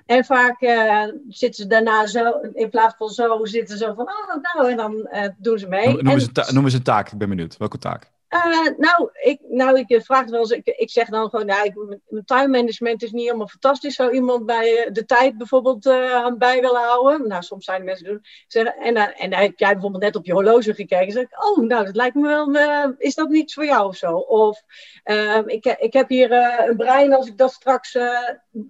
[0.06, 4.08] En vaak eh, zitten ze daarna zo, in plaats van zo, zitten ze zo van,
[4.08, 5.86] oh, nou, en dan eh, doen ze mee.
[5.86, 7.12] Noem, noem, eens een noem eens een taak.
[7.12, 7.56] Ik ben benieuwd.
[7.56, 8.12] Welke taak?
[8.44, 10.50] Uh, nou, ik, nou, ik vraag het wel eens.
[10.50, 13.94] Ik, ik zeg dan gewoon, nou, ik, mijn time management is niet helemaal fantastisch.
[13.94, 17.28] Zou iemand bij uh, de tijd bijvoorbeeld uh, bij willen houden?
[17.28, 18.24] Nou, soms zijn de mensen doen.
[18.46, 21.12] Zeggen, en en dan heb jij bijvoorbeeld net op je horloge gekeken.
[21.12, 22.94] Zeg ik, oh, nou, dat lijkt me wel.
[22.98, 24.12] is dat niets voor jou of zo?
[24.16, 24.62] Of
[25.02, 26.32] ehm, ik, ik heb hier
[26.68, 27.14] een brein.
[27.14, 27.98] Als ik dat straks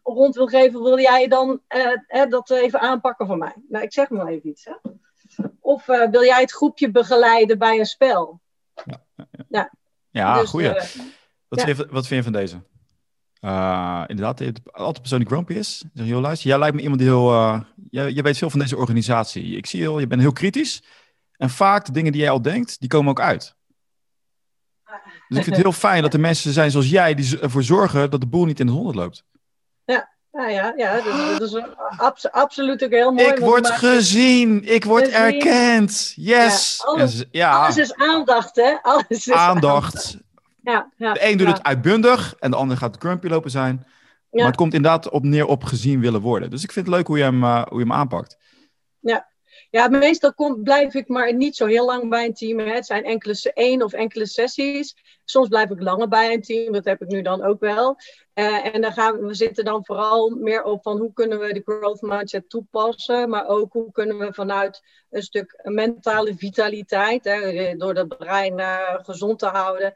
[0.03, 1.61] rond wil geven, wil jij dan
[2.29, 3.55] dat even aanpakken voor mij?
[3.69, 4.65] Nou, ik zeg maar even iets.
[4.65, 4.91] Hè?
[5.61, 8.41] Of wil jij het groepje begeleiden bij een spel?
[8.85, 9.06] Ja,
[9.49, 9.73] ja.
[10.11, 10.69] ja dus, goeie.
[10.69, 10.75] Uh,
[11.49, 12.63] wat, Vind je, wat vind je van deze?
[13.41, 14.41] Uh, inderdaad,
[14.73, 15.85] altijd persoon die grumpy is.
[15.95, 17.33] Zeg, joh, luister, jij lijkt me iemand die heel...
[17.33, 19.57] Uh, jij, jij, weet veel van deze organisatie.
[19.57, 20.83] Ik zie heel, je bent heel kritisch.
[21.37, 23.55] En vaak de dingen die jij al denkt, die komen ook uit.
[25.29, 27.15] Dus ik vind het heel fijn dat er mensen zijn zoals jij...
[27.15, 29.25] die ervoor zorgen dat de boel niet in de honderd loopt.
[29.85, 31.01] Ja, ja, ja, ja
[31.39, 31.63] dat, is
[32.07, 33.29] abs absoluut ook heel mooi.
[33.29, 36.13] Ik word gezien, ik word erkend.
[36.17, 36.83] Yes.
[36.85, 37.63] Ja, alles, ja.
[37.63, 38.77] alles, is aandacht, hè?
[38.83, 40.19] Alles is aandacht.
[40.63, 43.87] Ja, ja, de een doet het uitbundig en de ander gaat grumpy lopen zijn.
[44.31, 46.51] Maar het komt inderdaad op neer op gezien willen worden.
[46.51, 48.39] Dus ik vind het leuk hoe je hem, uh, hoe je hem aanpakt.
[49.01, 49.27] Ja,
[49.71, 52.59] ja, meestal kom, blijf ik maar niet zo heel lang bij een team.
[52.59, 52.75] Hè.
[52.75, 54.97] Het zijn enkele één of enkele sessies.
[55.25, 56.73] Soms blijf ik langer bij een team.
[56.73, 57.97] Dat heb ik nu dan ook wel.
[58.35, 61.63] Uh, en dan gaan we, zitten dan vooral meer op van hoe kunnen we de
[61.65, 63.29] growth mindset toepassen.
[63.29, 68.95] Maar ook hoe kunnen we vanuit een stuk mentale vitaliteit, hè, door het brein uh,
[68.97, 69.95] gezond te houden,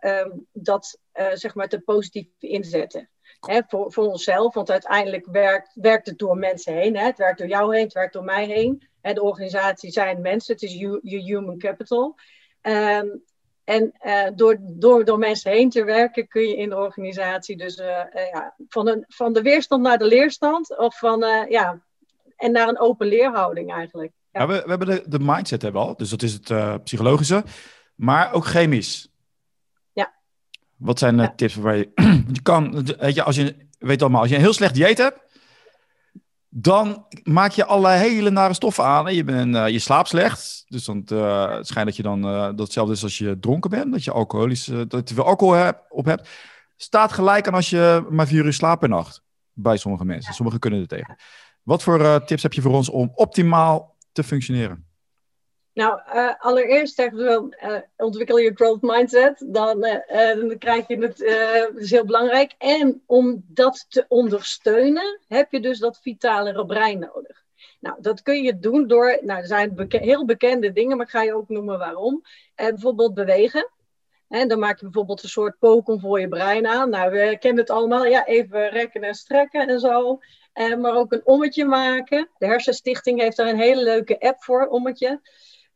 [0.00, 0.98] um, dat
[1.34, 3.10] zeg maar te positief inzetten.
[3.40, 4.54] Voor, voor onszelf.
[4.54, 6.96] Want uiteindelijk werkt, werkt het door mensen heen.
[6.96, 7.04] Hè.
[7.04, 8.82] Het werkt door jou heen, het werkt door mij heen.
[9.00, 12.16] De organisatie zijn mensen, het is je human capital.
[12.62, 13.22] Um,
[13.64, 17.78] en uh, door, door, door mensen heen te werken kun je in de organisatie dus
[17.78, 20.78] uh, uh, ja, van, een, van de weerstand naar de leerstand.
[20.78, 21.82] Of van, ja,
[22.36, 24.12] en naar een open leerhouding eigenlijk.
[24.32, 24.46] Ja.
[24.46, 27.44] we, we hebben de, de mindset hebben al, dus dat is het psychologische.
[27.94, 29.08] Maar ook chemisch.
[30.78, 31.32] Wat zijn de ja.
[31.36, 31.90] tips waar je...
[32.32, 35.26] je kan, weet je, als je, weet allemaal, als je een heel slecht dieet hebt,
[36.48, 39.08] dan maak je allerlei hele nare stoffen aan.
[39.08, 40.64] En je, bent, uh, je slaapt slecht.
[40.68, 43.70] Dus dan, uh, het schijnt dat je dan uh, dat hetzelfde is als je dronken
[43.70, 43.92] bent.
[43.92, 46.28] Dat je alcoholisch, dat je veel alcohol heb, op hebt.
[46.76, 49.22] Staat gelijk aan als je maar vier uur slaapt per nacht.
[49.52, 50.34] Bij sommige mensen.
[50.34, 51.16] Sommigen kunnen er tegen.
[51.62, 54.87] Wat voor tips heb je voor ons om optimaal te functioneren?
[55.78, 59.44] Nou, uh, allereerst zeggen we uh, ontwikkel je growth mindset.
[59.46, 61.18] Dan, uh, dan krijg je het,
[61.72, 62.54] dat is heel belangrijk.
[62.58, 67.44] En om dat te ondersteunen, heb je dus dat vitalere brein nodig.
[67.80, 71.22] Nou, dat kun je doen door, nou, er zijn heel bekende dingen, maar ik ga
[71.22, 72.22] je ook noemen waarom.
[72.54, 73.70] bijvoorbeeld bewegen.
[74.28, 76.90] En dan maak je bijvoorbeeld een soort pokom voor je brein aan.
[76.90, 78.04] Nou, we kennen het allemaal.
[78.04, 80.18] Ja, even rekken en strekken en zo.
[80.78, 82.28] maar ook een ommetje maken.
[82.38, 85.20] De Hersenstichting heeft daar een hele leuke app voor, ommetje.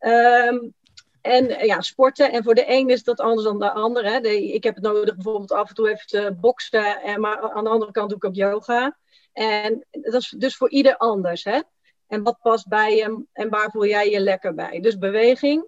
[0.06, 0.74] Um,
[1.20, 2.32] en ja, sporten.
[2.32, 4.04] En voor de een is dat anders dan de ander.
[4.04, 4.18] Hè.
[4.28, 7.02] ik heb het nodig bijvoorbeeld af en toe even te boksen.
[7.02, 8.96] En, maar aan de andere kant doe ik ook yoga.
[9.32, 11.44] En dat is dus voor ieder anders.
[11.44, 11.60] Hè.
[12.06, 14.80] En wat past bij je en waar voel jij je lekker bij?
[14.80, 15.64] Dus beweging.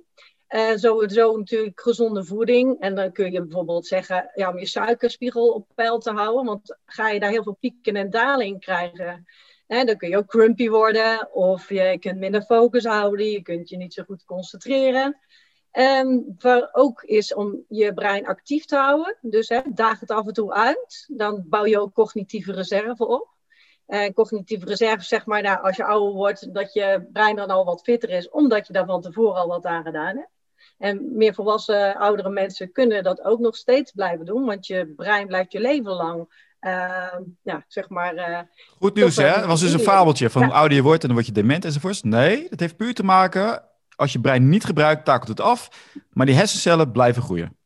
[0.49, 2.81] Uh, sowieso natuurlijk gezonde voeding.
[2.81, 6.45] En dan kun je bijvoorbeeld zeggen, ja, om je suikerspiegel op peil te houden.
[6.45, 9.27] Want ga je daar heel veel pieken en dalen krijgen,
[9.67, 13.77] dan kun je ook grumpy worden of je kunt minder focus houden, je kunt je
[13.77, 15.19] niet zo goed concentreren.
[15.71, 19.17] En waar ook is om je brein actief te houden.
[19.21, 21.07] Dus hè, daag het af en toe uit.
[21.13, 23.29] Dan bouw je ook cognitieve reserve op.
[23.87, 27.65] En cognitieve reserve, zeg maar, nou, als je ouder wordt, dat je brein dan al
[27.65, 30.31] wat fitter is, omdat je daar van tevoren al wat aan gedaan hebt.
[30.79, 35.27] En meer volwassen oudere mensen kunnen dat ook nog steeds blijven doen, want je brein
[35.27, 36.29] blijft je leven lang
[36.65, 38.15] uh, ja, zeg maar...
[38.15, 38.39] Uh,
[38.79, 39.27] Goed nieuws, hè?
[39.27, 41.65] Het was dus een fabeltje van hoe ouder je wordt en dan word je dement
[41.65, 42.03] enzovoorts.
[42.03, 43.63] Nee, dat heeft puur te maken,
[43.97, 45.91] als je brein niet gebruikt, takelt het af.
[46.13, 47.57] Maar die hersencellen blijven groeien.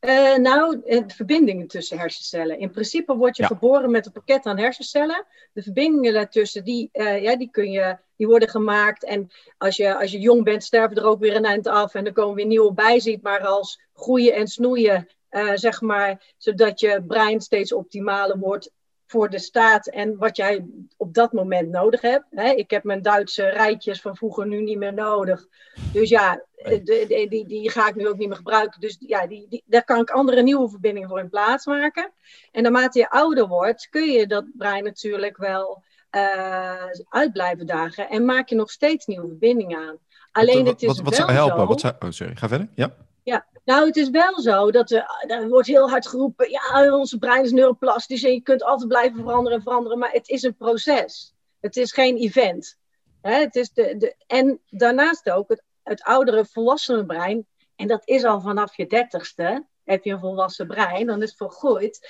[0.00, 2.58] Uh, nou, de verbindingen tussen hersencellen.
[2.58, 5.26] In principe word je geboren met een pakket aan hersencellen.
[5.52, 9.04] De verbindingen daartussen, die, uh, ja, die, kun je, die worden gemaakt.
[9.04, 11.94] En als je, als je jong bent, sterven er ook weer een eind af.
[11.94, 13.00] En er komen weer nieuwe bij.
[13.00, 18.70] Ziet maar als groeien en snoeien uh, zeg maar, zodat je brein steeds optimaler wordt
[19.06, 20.64] voor de staat en wat jij
[20.96, 22.24] op dat moment nodig hebt.
[22.30, 22.50] Hè?
[22.50, 25.46] Ik heb mijn Duitse rijtjes van vroeger nu niet meer nodig.
[25.92, 28.80] Dus ja, de, die, die ga ik nu ook niet meer gebruiken.
[28.80, 32.12] Dus ja, die, die, daar kan ik andere nieuwe verbindingen voor in plaats maken.
[32.52, 35.82] En naarmate je ouder wordt, kun je dat brein natuurlijk wel
[36.16, 38.08] uh, uit blijven dagen.
[38.08, 39.98] En maak je nog steeds nieuwe verbindingen aan.
[40.32, 41.66] Alleen wat, het is wat, wat zou helpen?
[41.66, 42.68] Wat zou, oh, sorry, ga verder.
[42.74, 42.94] Ja.
[43.22, 47.18] Ja, nou, het is wel zo dat er, er wordt heel hard geroepen, ja, onze
[47.18, 50.56] brein is neuroplastisch en je kunt altijd blijven veranderen en veranderen, maar het is een
[50.56, 51.34] proces.
[51.60, 52.78] Het is geen event.
[53.20, 58.24] het is de, de, en daarnaast ook het, het oudere volwassene brein en dat is
[58.24, 62.08] al vanaf je dertigste, heb je een volwassen brein, dan is het volgroeid,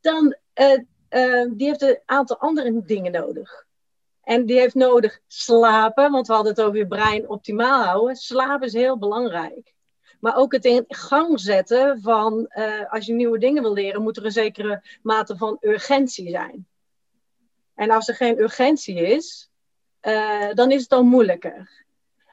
[0.00, 0.78] dan uh,
[1.10, 3.66] uh, die heeft een aantal andere dingen nodig.
[4.22, 8.16] En die heeft nodig slapen, want we hadden het over je brein optimaal houden.
[8.16, 9.74] Slapen is heel belangrijk.
[10.20, 14.16] Maar ook het in gang zetten van, uh, als je nieuwe dingen wil leren, moet
[14.16, 16.66] er een zekere mate van urgentie zijn.
[17.74, 19.50] En als er geen urgentie is,
[20.02, 21.84] uh, dan is het dan moeilijker.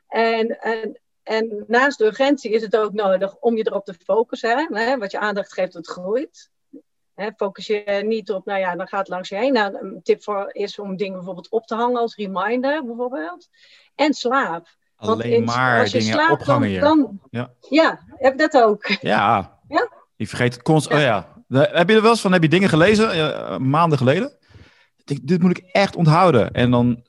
[0.08, 4.74] En, en, en naast urgentie is het ook nodig om je erop te focussen.
[4.74, 4.98] Hè?
[4.98, 6.50] Wat je aandacht geeft, het groeit.
[7.14, 9.54] Hè, focus je niet op, nou ja, dan gaat het langs je heen.
[9.54, 13.50] Nou, een tip voor is om dingen bijvoorbeeld op te hangen als reminder, bijvoorbeeld.
[13.96, 14.77] En slaap.
[14.98, 16.82] Alleen in, maar als je dingen slaapt, ophangen.
[16.82, 17.50] Dan, ja.
[17.70, 18.86] ja, heb ik dat ook.
[19.02, 19.90] Ja, ja?
[20.16, 21.02] je vergeet het constant.
[21.02, 21.18] Ja.
[21.18, 24.36] Oh ja, heb je er wel eens van, heb je dingen gelezen, uh, maanden geleden?
[25.22, 26.52] Dit moet ik echt onthouden.
[26.52, 27.04] En dan,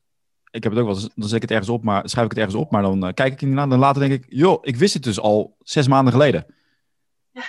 [0.51, 2.33] ik heb het ook wel eens, dan zet ik het ergens op, maar schrijf ik
[2.33, 3.71] het ergens op, maar dan uh, kijk ik er niet aan.
[3.71, 6.47] Dan later denk ik, joh, ik wist het dus al zes maanden geleden.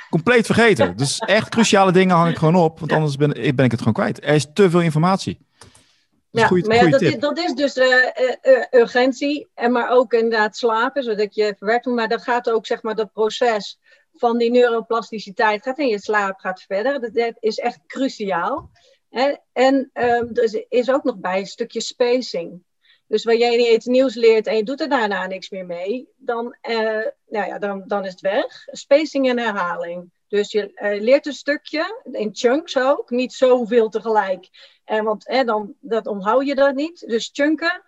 [0.10, 0.98] Compleet vergeten.
[0.98, 3.94] Dus echt cruciale dingen hang ik gewoon op, want anders ben, ben ik het gewoon
[3.94, 4.24] kwijt.
[4.24, 5.48] Er is te veel informatie.
[6.32, 7.86] Ja, goeie, maar ja, dat, is, dat, is, dus uh,
[8.42, 12.82] uh, urgentie, en maar ook inderdaad slapen, zodat je verwerkt Maar dat gaat ook, zeg
[12.82, 13.80] maar, dat proces
[14.14, 17.00] van die neuroplasticiteit gaat in je slaap gaat verder.
[17.02, 18.72] Dat, is echt cruciaal.
[19.10, 19.36] Hè?
[19.54, 22.64] En um, er is ook nog bij een stukje spacing.
[23.08, 26.08] Dus waar jij niet iets nieuws leert en je doet er daarna niks meer mee,
[26.18, 26.76] dan, uh,
[27.28, 28.66] nou ja, dan, dan is het weg.
[28.66, 30.12] Spacing en herhaling.
[30.28, 34.50] Dus je leert een stukje, in chunks ook, niet zoveel tegelijk.
[34.90, 37.08] En want hè, dan dat onthoud je dat niet.
[37.08, 37.84] Dus chunken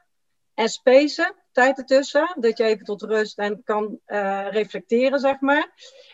[0.54, 5.72] en spacen, tijd ertussen, dat je even tot rust en kan uh, reflecteren, zeg maar.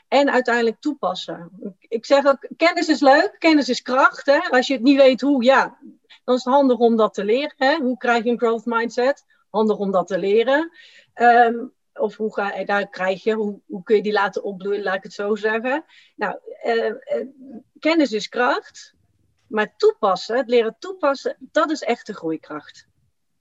[0.07, 1.51] En uiteindelijk toepassen.
[1.79, 4.25] Ik zeg ook, kennis is leuk, kennis is kracht.
[4.25, 4.39] Hè?
[4.39, 5.77] Als je het niet weet hoe, ja,
[6.23, 7.53] dan is het handig om dat te leren.
[7.57, 7.75] Hè?
[7.75, 9.25] Hoe krijg je een growth mindset?
[9.49, 10.71] Handig om dat te leren.
[11.15, 14.95] Um, of hoe ga je daar krijg je, hoe, kun je die laten opbloeien, laat
[14.95, 15.85] ik het zo zeggen.
[16.15, 16.93] Nou, uh,
[17.79, 18.95] kennis is kracht,
[19.47, 22.87] maar toepassen, het leren toepassen, dat is echt de groeikracht.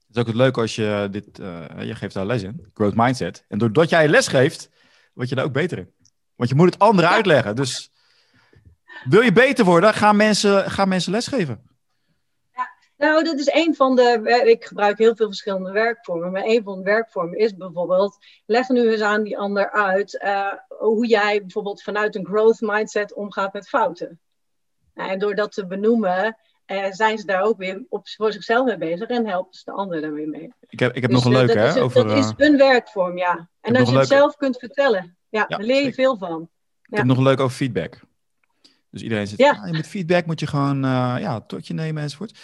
[0.07, 2.95] Het is ook het leuke als je dit, uh, je geeft daar les in, growth
[2.95, 3.45] mindset.
[3.47, 4.69] En doordat jij les geeft,
[5.13, 5.93] word je daar ook beter in.
[6.35, 7.15] Want je moet het anderen ja.
[7.15, 7.55] uitleggen.
[7.55, 7.91] Dus
[9.03, 11.67] wil je beter worden, ga mensen, ga mensen lesgeven.
[12.97, 14.41] Nou, dat is een van de.
[14.45, 16.31] Ik gebruik heel veel verschillende werkvormen.
[16.31, 18.17] Maar een van de werkvormen is bijvoorbeeld.
[18.45, 20.21] Leg nu eens aan die ander uit.
[20.23, 24.19] Uh, hoe jij bijvoorbeeld vanuit een growth mindset omgaat met fouten.
[24.97, 26.37] Nou, en door dat te benoemen.
[26.67, 29.71] Uh, zijn ze daar ook weer op, voor zichzelf mee bezig en helpen ze de
[29.71, 30.53] ander daarmee mee.
[30.69, 31.67] Ik heb, ik heb dus, nog een leuke, hè?
[31.67, 33.49] Is, over, dat is een werkvorm, ja.
[33.61, 36.49] En als je het zelf kunt vertellen, ja, ja daar leer je veel van.
[36.83, 37.99] Ik heb nog een leuk over feedback.
[38.89, 39.51] Dus iedereen zegt, ja.
[39.51, 42.39] Ah, met feedback moet je gewoon uh, ja, tot je nemen enzovoort.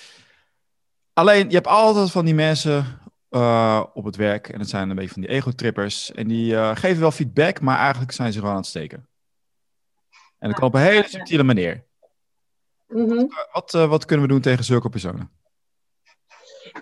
[1.13, 4.96] Alleen, je hebt altijd van die mensen uh, op het werk, en het zijn een
[4.96, 8.54] beetje van die ego-trippers, en die uh, geven wel feedback, maar eigenlijk zijn ze gewoon
[8.54, 9.08] aan het steken.
[10.39, 11.84] En dat kan op een hele subtiele manier.
[12.94, 13.30] Mm -hmm.
[13.52, 15.32] wat, uh, wat kunnen we doen tegen zulke personen?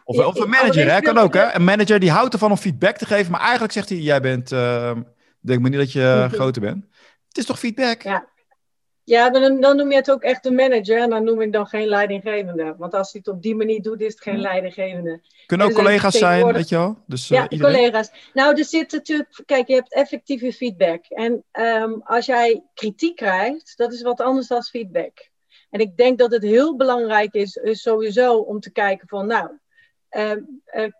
[0.03, 1.01] Of, of een manager, hè?
[1.01, 1.33] kan ook.
[1.33, 1.53] Hè?
[1.53, 4.49] Een manager die houdt ervan om feedback te geven, maar eigenlijk zegt hij: Jij bent,
[5.39, 6.29] denk maar niet dat je -hmm.
[6.29, 6.85] groter bent.
[7.27, 8.01] Het is toch feedback?
[8.01, 8.29] Ja.
[9.03, 11.67] Ja, dan, dan, noem je het ook echt een manager en dan noem ik dan
[11.67, 12.75] geen leidinggevende.
[12.77, 15.21] Want als hij het op die manier doet, is het geen leidinggevende.
[15.45, 17.03] Kunnen ook collega's zijn, weet je wel?
[17.07, 18.11] Dus, uh, ja, collega's.
[18.33, 21.05] Nou, er zit natuurlijk, kijk, je hebt effectieve feedback.
[21.05, 25.29] En um, als jij kritiek krijgt, dat is wat anders dan feedback.
[25.71, 29.49] En ik denk dat het heel belangrijk is, sowieso om te kijken van, nou,
[30.11, 30.35] uh,
[30.73, 30.91] uh,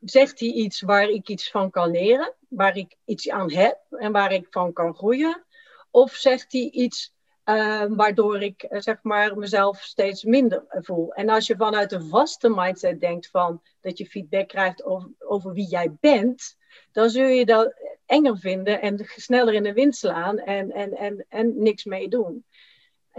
[0.00, 4.12] zegt hij iets waar ik iets van kan leren, waar ik iets aan heb en
[4.12, 5.44] waar ik van kan groeien?
[5.90, 11.12] Of zegt hij iets uh, waardoor ik uh, zeg maar mezelf steeds minder voel.
[11.12, 15.52] En als je vanuit een vaste mindset denkt van dat je feedback krijgt over, over
[15.52, 16.56] wie jij bent,
[16.92, 17.74] dan zul je dat
[18.06, 22.44] enger vinden en sneller in de wind slaan en, en, en, en niks mee doen.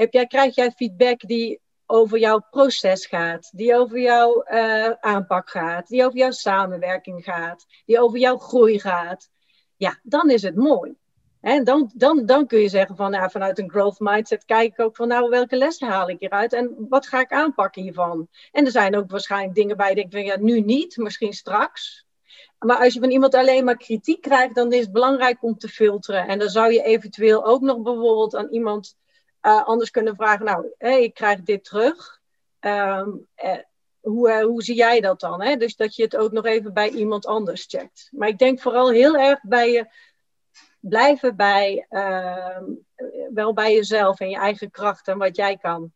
[0.07, 6.05] Krijg jij feedback die over jouw proces gaat, die over jouw uh, aanpak gaat, die
[6.05, 9.29] over jouw samenwerking gaat, die over jouw groei gaat,
[9.75, 10.95] ja, dan is het mooi.
[11.41, 14.79] En dan, dan, dan kun je zeggen van nou, vanuit een growth mindset kijk ik
[14.79, 18.27] ook van nou welke lessen haal ik hieruit en wat ga ik aanpakken hiervan.
[18.51, 22.05] En er zijn ook waarschijnlijk dingen bij die ik denk ja nu niet, misschien straks.
[22.59, 25.67] Maar als je van iemand alleen maar kritiek krijgt, dan is het belangrijk om te
[25.67, 26.27] filteren.
[26.27, 28.97] En dan zou je eventueel ook nog bijvoorbeeld aan iemand
[29.41, 32.19] uh, anders kunnen vragen, nou ik krijg dit terug.
[32.59, 33.57] Um, eh,
[33.99, 35.41] hoe, uh, hoe zie jij dat dan?
[35.41, 35.55] Hè?
[35.55, 38.09] Dus dat je het ook nog even bij iemand anders checkt.
[38.11, 39.87] Maar ik denk vooral heel erg bij je
[40.79, 42.57] blijven bij, uh,
[43.33, 45.91] wel bij jezelf en je eigen kracht en wat jij kan.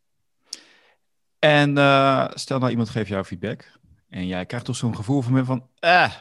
[1.39, 3.71] En uh, stel nou iemand geeft jou feedback
[4.09, 6.13] en jij krijgt toch zo'n gevoel van, van eh,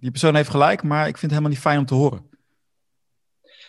[0.00, 2.30] die persoon heeft gelijk, maar ik vind het helemaal niet fijn om te horen.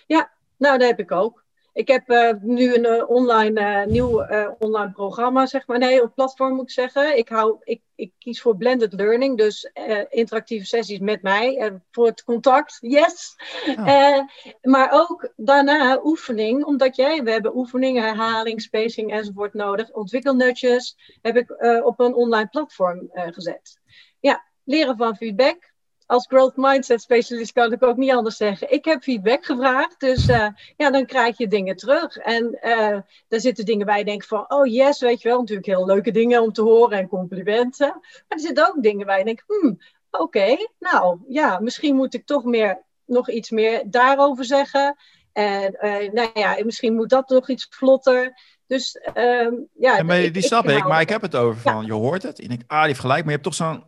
[0.07, 1.44] Ja, Nou, dat heb ik ook.
[1.75, 4.25] Ik heb uh, nu een uh, online, uh, nieuw
[4.59, 5.77] online programma, zeg maar.
[5.77, 7.17] Nee, op platform moet ik zeggen.
[7.17, 9.71] Ik, hou, ik, ik kies voor blended learning, dus
[10.09, 11.79] interactieve sessies met mij.
[11.91, 13.35] voor het contact, yes.
[13.67, 14.19] Oh.
[14.61, 19.91] maar ook daarna oefening, omdat jij, we hebben oefeningen, herhaling, spacing enzovoort nodig.
[19.91, 21.51] Ontwikkelnutjes heb ik
[21.85, 23.79] op een online platform gezet.
[24.19, 25.73] Ja, leren van feedback,
[26.05, 28.71] als growth mindset specialist kan ik ook niet anders zeggen.
[28.71, 32.17] Ik heb feedback gevraagd, dus uh, ja, dan krijg je dingen terug.
[32.17, 35.85] En uh, daar zitten dingen bij, denk van, oh yes, weet je wel, natuurlijk heel
[35.85, 37.87] leuke dingen om te horen en complimenten.
[37.87, 39.79] Maar er zitten ook dingen bij, denk, hmm,
[40.11, 44.95] oké, nou ja, misschien moet ik toch meer, nog iets meer daarover zeggen.
[45.33, 48.33] En uh, nou ja, misschien moet dat nog iets vlotter.
[48.67, 50.03] Dus um, ja.
[50.03, 52.39] die snap ik, maar ik heb het over van, je hoort het.
[52.39, 53.83] Ik denk, ah, die heeft gelijk, maar je hebt toch zo'n.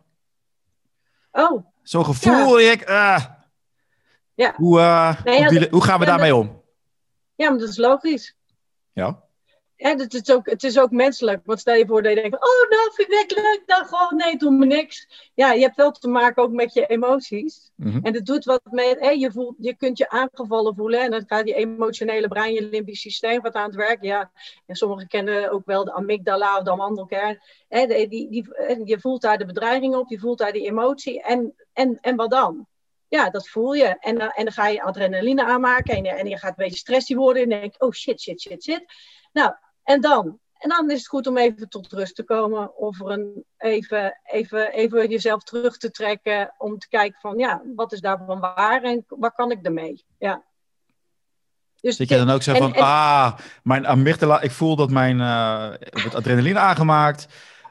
[1.32, 1.64] Oh.
[1.88, 2.70] Zo'n gevoel, ja.
[2.72, 3.24] ik, uh,
[4.34, 4.54] ja.
[4.56, 6.62] Hoe, uh, nee, hoe, gaan we daarmee om?
[7.34, 8.36] Ja, maar dat is logisch.
[8.92, 9.22] Ja.
[9.80, 11.40] Ja, het is, ook, het is ook menselijk.
[11.44, 14.36] Want stel je voor dat je denkt, oh nou vind ik leuk, dan gewoon nee,
[14.36, 15.08] doe me niks.
[15.34, 17.70] Ja, je hebt wel te maken ook met je emoties.
[17.74, 21.00] Mm En het doet wat met, hé, je, voelt, je kunt je aangevallen voelen.
[21.00, 24.02] En dan gaat je emotionele brein, je limbisch systeem wat aan het werk.
[24.02, 24.30] Ja,
[24.66, 27.40] en sommigen kennen ook wel de amygdala of de amandelkern.
[27.68, 28.46] Hè, die, die, die,
[28.84, 31.22] je voelt daar de bedreiging op, je voelt daar die emotie.
[31.22, 32.66] En, en, en wat dan?
[33.08, 33.96] Ja, dat voel je.
[34.00, 37.42] En, en dan ga je adrenaline aanmaken en, en je gaat een beetje stressy worden.
[37.42, 38.84] En denk oh shit, shit, shit, shit.
[39.32, 39.54] Nou,
[39.88, 40.38] en dan?
[40.58, 42.76] En dan is het goed om even tot rust te komen.
[42.76, 46.54] Of er een, even, even, even jezelf terug te trekken.
[46.58, 50.04] Om te kijken van, ja, wat is daarvan waar en waar kan ik ermee?
[50.18, 50.42] Ja.
[51.80, 55.68] Dus Zit je dan ook zo van, ah, mijn amygdala, ik voel dat mijn uh,
[55.90, 57.26] wordt adrenaline aangemaakt.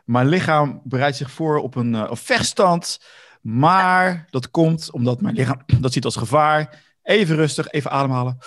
[0.05, 2.99] Mijn lichaam bereidt zich voor op een, uh, vechtstand.
[3.41, 6.83] Maar dat komt omdat mijn lichaam dat ziet als gevaar.
[7.03, 8.37] Even rustig, even ademhalen.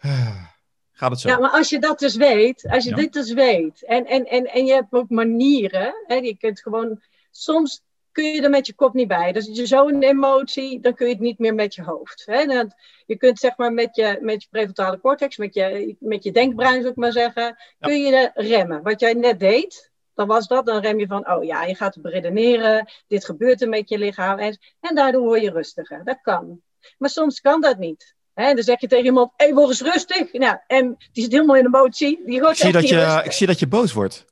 [0.96, 1.28] Gaat het zo?
[1.28, 4.46] Ja, maar als je dat dus weet, als je dit dus weet, en, en, en,
[4.46, 7.82] en je hebt ook manieren, hè, je kunt gewoon, soms
[8.12, 9.32] kun je er met je kop niet bij.
[9.32, 12.22] Dus als je zo een emotie, dan kun je het niet meer met je hoofd.
[12.26, 12.46] Hè.
[12.46, 12.72] Dan,
[13.06, 16.80] je kunt zeg maar met je, met je prefrontale cortex, met je, met je denkbrein
[16.80, 18.82] zou ik maar zeggen, kun je remmen.
[18.82, 21.98] Wat jij net deed, dan was dat, dan rem je van, oh ja, je gaat
[22.02, 26.04] redeneren, dit gebeurt er met je lichaam, en, en daardoor word je rustiger.
[26.04, 26.60] Dat kan.
[26.98, 28.14] Maar soms kan dat niet.
[28.36, 30.32] Hè, dan zeg je tegen iemand, hé, hey, word eens rustig.
[30.32, 32.22] Nou, en die zit helemaal in de emotie.
[32.26, 34.24] Die ik, zie dat je, ik zie dat je boos wordt.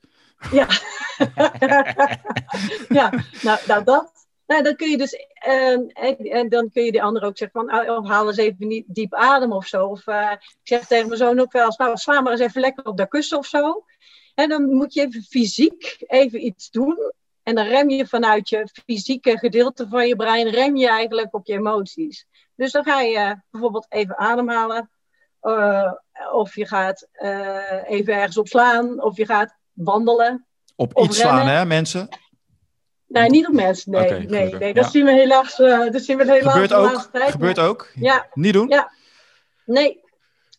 [0.53, 0.67] Ja.
[2.99, 3.12] ja,
[3.43, 4.12] nou, nou dat.
[4.47, 5.88] Nou, dan kun je dus, en,
[6.19, 9.14] en, dan kun je de ander ook zeggen van, oh, haal eens even niet diep
[9.14, 9.87] adem of zo.
[9.87, 12.61] Of uh, ik zeg tegen mijn zoon ook wel eens, nou, sla maar eens even
[12.61, 13.85] lekker op de kussen of zo.
[14.35, 17.12] En dan moet je even fysiek even iets doen.
[17.43, 21.47] En dan rem je vanuit je fysieke gedeelte van je brein, rem je eigenlijk op
[21.47, 22.27] je emoties.
[22.57, 24.90] Dus dan ga je bijvoorbeeld even ademhalen.
[25.43, 25.93] Uh,
[26.33, 29.03] of je gaat uh, even ergens op slaan.
[29.03, 30.47] Of je gaat wandelen.
[30.77, 32.09] Op iets slaan, hè, mensen?
[33.07, 33.93] Nee, niet op mensen.
[33.93, 35.59] Nee, okay, nee, nee, dat zien we helaas.
[35.59, 37.09] Uh, dat zien we helaas gebeurt ook.
[37.12, 37.90] Tijd, gebeurt ook.
[37.95, 38.27] Ja.
[38.33, 38.69] Niet doen.
[38.69, 38.90] Ja.
[39.67, 40.01] Nee.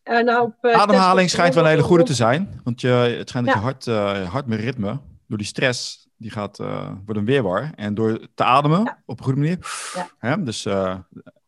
[0.03, 2.61] nou, Ademhaling schijnt wel een hele goede te zijn.
[2.63, 3.85] Want je, het schijnt dat je hart,
[4.29, 6.57] hart met ritme, door die stress, die gaat,
[7.05, 7.71] wordt een weerwar.
[7.75, 9.57] En door te ademen op een goede manier.
[10.17, 10.67] Hè, dus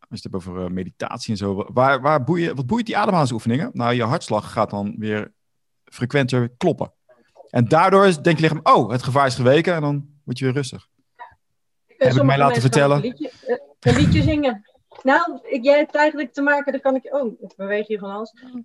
[0.09, 1.65] als je het hebt over eh, meditatie en zo.
[1.73, 3.69] Waar, waar boeien, wat boeit die ademhalingsoefeningen?
[3.73, 5.33] Nou, je hartslag gaat dan weer
[5.83, 6.93] frequenter kloppen.
[7.49, 9.73] En daardoor denk je lichaam, oh, het gevaar is geweken.
[9.73, 10.87] En dan word je weer rustig.
[11.87, 12.95] Heb ik mij laten vertellen.
[12.97, 14.65] Een liedje, eh, een liedje zingen.
[15.03, 18.33] Nou, jij hebt eigenlijk te maken, dan kan ik, oh, ik beweeg hier van alles.
[18.43, 18.59] Uh,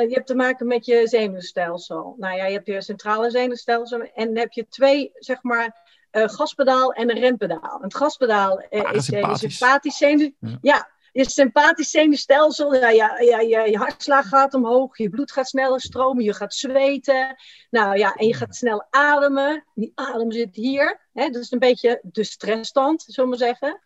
[0.00, 2.14] je hebt te maken met je zenuwstelsel.
[2.18, 5.76] Nou ja, je hebt je centrale zenuwstelsel en dan heb je twee, zeg maar,
[6.12, 7.78] uh, gaspedaal en een rempedaal.
[7.80, 10.30] Het gaspedaal uh, is je sympathisch zenuw...
[10.40, 10.58] Ja.
[10.60, 10.88] ja.
[11.12, 15.80] je sympathisch zenuwstelsel, ja, ja, ja, ja, je hartslag gaat omhoog, je bloed gaat sneller
[15.80, 17.36] stromen, je gaat zweten.
[17.70, 19.64] Nou ja, en je gaat snel ademen.
[19.74, 21.00] Die adem zit hier.
[21.12, 23.80] Hè, dat is een beetje de stressstand, zullen we zeggen.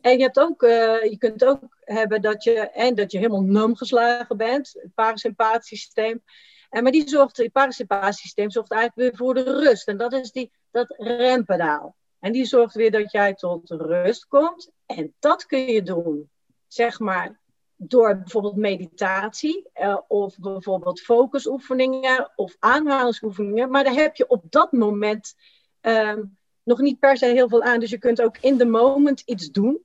[0.00, 3.42] En je, hebt ook, uh, je kunt ook hebben dat je, en dat je helemaal
[3.42, 6.22] num geslagen bent, het parasympathisch systeem.
[6.70, 9.88] En maar die zorgt, het parasympathisch zorgt eigenlijk weer voor de rust.
[9.88, 11.96] En dat is die, dat rempedaal.
[12.20, 14.70] En die zorgt weer dat jij tot rust komt.
[14.86, 16.30] En dat kun je doen,
[16.66, 17.40] zeg maar,
[17.76, 23.70] door bijvoorbeeld meditatie uh, of bijvoorbeeld focusoefeningen of aanhalingsoefeningen.
[23.70, 25.34] Maar daar heb je op dat moment
[25.82, 26.18] uh,
[26.62, 27.80] nog niet per se heel veel aan.
[27.80, 29.84] Dus je kunt ook in de moment iets doen,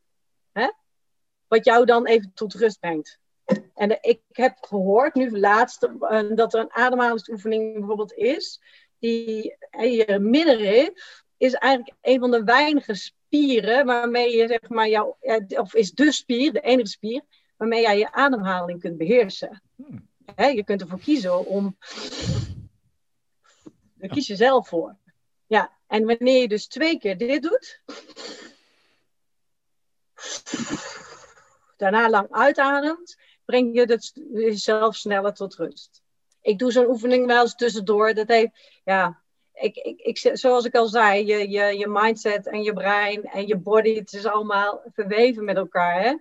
[0.52, 0.72] hè,
[1.48, 3.20] wat jou dan even tot rust brengt.
[3.76, 8.62] En ik heb gehoord, nu laatst, uh, dat er een ademhalingsoefening bijvoorbeeld is,
[9.00, 15.18] die je middenrif is eigenlijk een van de weinige spieren waarmee je, zeg maar, jouw,
[15.48, 17.22] of is de spier, de enige spier,
[17.58, 19.62] waarmee jij je ademhaling kunt beheersen.
[19.76, 20.08] Hmm.
[20.36, 21.78] je kunt ervoor kiezen om.
[23.94, 24.96] Daar kies je zelf voor.
[25.48, 27.82] Ja, en wanneer je dus twee keer dit doet.
[31.78, 34.00] Daarna lang uitademt, breng je
[34.34, 36.02] jezelf sneller tot rust.
[36.42, 38.14] Ik doe zo'n oefening wel eens tussendoor.
[38.14, 39.22] Dat heeft, ja,
[39.54, 43.48] ik, ik, ik, zoals ik al zei, je, je, je mindset en je brein en
[43.48, 46.02] je body, het is allemaal verweven met elkaar.
[46.02, 46.16] Hè?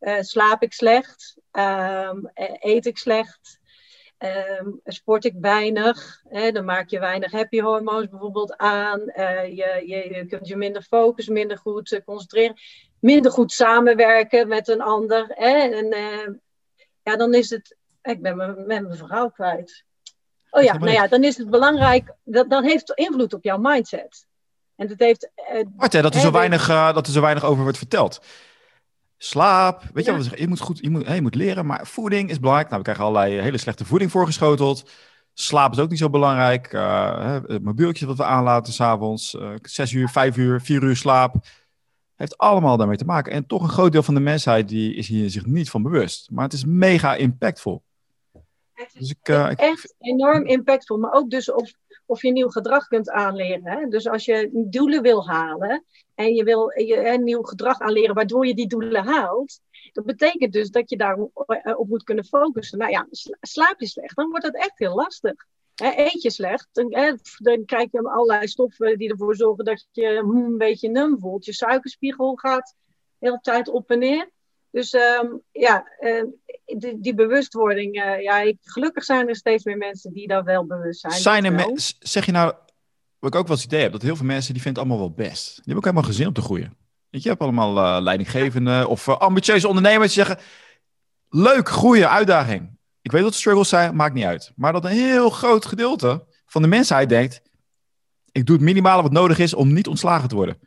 [0.00, 1.36] Uh, slaap ik slecht?
[1.52, 3.58] Um, eet ik slecht?
[4.58, 6.22] Um, sport ik weinig?
[6.28, 6.52] Hè?
[6.52, 9.00] Dan maak je weinig happy hormones bijvoorbeeld aan.
[9.00, 12.56] Uh, je, je, kunt je minder focussen, minder goed uh, concentreren,
[13.00, 15.26] minder goed samenwerken met een ander.
[15.28, 15.56] Hè?
[15.56, 16.40] En
[17.10, 17.76] ja, dan is het.
[18.02, 19.84] Ik ben mijn, mijn vrouw kwijt.
[20.50, 24.26] Oh ja, nou ja, dan is het belangrijk, dat, dat heeft invloed op jouw mindset.
[24.76, 25.30] En dat heeft...
[25.52, 28.20] Uh, hè, dat, er zo weinig, uh, dat er zo weinig over wordt verteld.
[29.16, 30.42] Slaap, weet je wat we zeggen?
[30.42, 32.68] Je moet, goed, je, moet, je moet leren, maar voeding is belangrijk.
[32.68, 34.90] Nou, we krijgen allerlei hele slechte voeding voorgeschoteld.
[35.34, 36.72] Slaap is ook niet zo belangrijk.
[36.72, 39.34] Uh, het mobieltje wat we aanlaten s'avonds.
[39.34, 41.34] Uh, zes uur, vijf uur, vier uur slaap.
[42.20, 43.32] Heeft allemaal daarmee te maken.
[43.32, 46.30] En toch een groot deel van de mensheid die is hier zich niet van bewust.
[46.30, 47.82] Maar het is mega impactvol.
[48.72, 51.72] Het is dus ik, uh, echt enorm impactvol, maar ook dus of,
[52.06, 53.66] of je nieuw gedrag kunt aanleren.
[53.66, 53.86] Hè?
[53.88, 58.46] Dus als je doelen wil halen en je wil je, een nieuw gedrag aanleren waardoor
[58.46, 59.60] je die doelen haalt,
[59.92, 62.78] dat betekent dus dat je daarop eh, op moet kunnen focussen.
[62.78, 63.06] Nou ja,
[63.40, 65.34] slaap je slecht, dan wordt het echt heel lastig.
[65.80, 70.36] Eet je slecht, dan, dan krijg je allerlei stoffen die ervoor zorgen dat je hm,
[70.36, 71.44] een beetje num voelt.
[71.44, 72.74] Je suikerspiegel gaat
[73.18, 74.30] de hele tijd op en neer.
[74.70, 76.24] Dus ehm, ja, uh,
[76.64, 80.66] die, die, bewustwording, uh, ja, ik, gelukkig zijn er steeds meer mensen die daar wel
[80.66, 81.12] bewust zijn.
[81.12, 82.54] Zijn er zeg je nou,
[83.18, 85.08] wat ik ook wel eens idee heb, dat heel veel mensen die vinden het allemaal
[85.08, 85.46] wel best.
[85.46, 86.76] Die hebben ook helemaal gezin om te groeien.
[87.10, 90.44] Je, hebt allemaal uh, leidinggevenden of eh, ambitieuze ondernemers die zeggen,
[91.28, 92.78] leuk, groeien, uitdaging.
[93.02, 94.52] Ik weet dat struggles zijn, maakt niet uit.
[94.56, 97.42] Maar dat een heel groot gedeelte van de mensheid denkt,
[98.32, 100.60] ik doe het minimale wat nodig is om niet ontslagen te worden.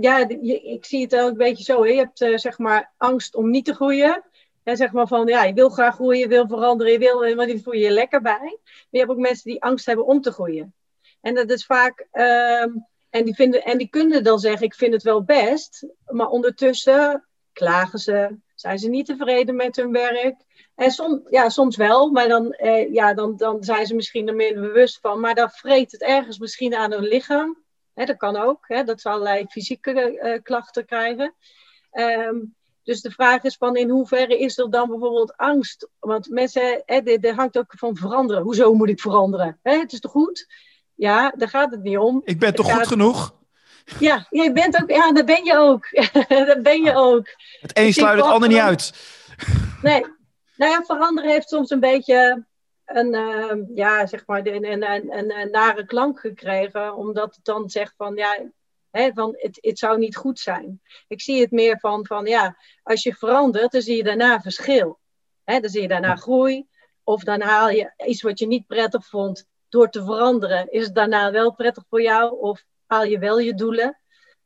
[0.00, 0.28] Ja,
[0.62, 1.86] ik zie het ook een beetje zo.
[1.86, 4.22] Je hebt uh, zeg maar angst om niet te groeien.
[4.64, 7.46] Ja, zeg maar van, ja, je wil graag groeien, je wil veranderen, je wil, maar
[7.46, 8.38] die voel je je lekker bij.
[8.40, 10.74] Maar je hebt ook mensen die angst hebben om te groeien.
[11.20, 14.92] En dat is vaak, um, en, die vinden, en die kunnen dan zeggen, ik vind
[14.92, 15.86] het wel best.
[16.06, 20.34] Maar ondertussen klagen ze, zijn ze niet tevreden met hun werk.
[20.74, 24.34] En som, ja, soms wel, maar dan, eh, ja, dan, dan zijn ze misschien er
[24.34, 25.20] minder bewust van.
[25.20, 27.66] Maar dan vreet het ergens misschien aan hun lichaam
[28.06, 31.34] dat kan ook, hè, dat ze allerlei fysieke uh, klachten krijgen.
[31.92, 35.88] Um, dus de vraag is van in hoeverre is er dan bijvoorbeeld angst?
[35.98, 38.42] Want mensen, er hangt ook van veranderen.
[38.42, 39.58] Hoezo moet ik veranderen?
[39.62, 40.46] Hè, het is toch goed?
[40.94, 42.20] Ja, daar gaat het niet om.
[42.24, 43.36] Ik ben toch goed genoeg?
[43.98, 45.88] Ja, jij bent ook, ja, dat ben je ook.
[46.46, 47.26] dat ben je ook.
[47.60, 48.92] Het een sluit het ander niet uit.
[49.82, 50.04] Nee.
[50.56, 52.46] Nou ja, veranderen heeft soms een beetje
[52.84, 57.70] een, uh, ja, zeg maar, een, een, een, een, nare klank gekregen, omdat het dan
[57.70, 58.50] zegt van, ja,
[58.90, 60.80] hè, van het, het zou niet goed zijn.
[61.08, 64.98] Ik zie het meer van, van, ja, als je verandert, dan zie je daarna verschil.
[65.44, 66.66] Hè, dan zie je daarna groei,
[67.02, 70.94] of dan haal je iets wat je niet prettig vond, door te veranderen, is het
[70.94, 73.98] daarna wel prettig voor jou, of haal je wel je doelen.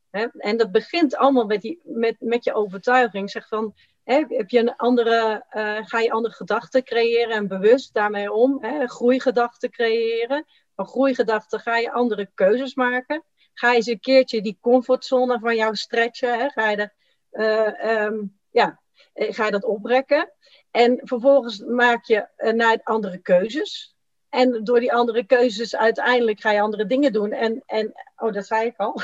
[0.09, 0.27] Hè?
[0.37, 3.29] En dat begint allemaal met, die, met, met je overtuiging.
[3.29, 8.31] Zeg van, heb je een andere, uh, ga je andere gedachten creëren en bewust daarmee
[8.31, 8.57] om?
[8.61, 8.87] Hè?
[8.87, 10.45] Groeigedachten creëren.
[10.75, 13.23] Van groeigedachten ga je andere keuzes maken.
[13.53, 16.39] Ga je eens een keertje die comfortzone van jou stretchen.
[16.39, 16.49] Hè?
[16.49, 16.93] Ga, je er,
[17.31, 18.81] uh, um, ja,
[19.13, 20.33] eh, ga je dat oprekken.
[20.71, 23.92] En vervolgens maak je naar andere keuzes.
[24.33, 27.31] En door die andere keuzes uiteindelijk ga je andere dingen doen.
[27.31, 29.01] En, en oh, dat zei ik al.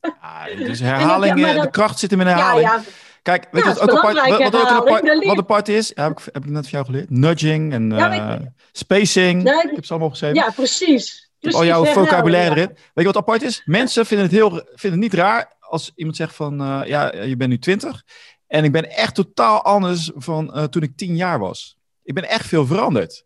[0.00, 2.68] Ja, dus herhaling, dan, de kracht zit in mijn herhaling.
[2.68, 2.82] Ja, ja.
[3.22, 5.92] Kijk, weet je wat ook apart, wat, wat, ook apart, wat apart is?
[5.94, 7.10] heb, ik, heb ik net van jou geleerd.
[7.10, 8.34] Nudging en uh,
[8.72, 9.42] spacing.
[9.42, 10.36] Nee, ik heb ze allemaal opgeschreven.
[10.36, 11.30] Ja, precies.
[11.38, 12.68] precies al jouw vocabulaire erin.
[12.68, 13.62] Weet je wat apart is?
[13.64, 16.62] Mensen vinden het, heel, vinden het niet raar als iemand zegt van...
[16.62, 18.02] Uh, ja, je bent nu 20
[18.46, 21.76] en ik ben echt totaal anders van uh, toen ik 10 jaar was.
[22.02, 23.24] Ik ben echt veel veranderd.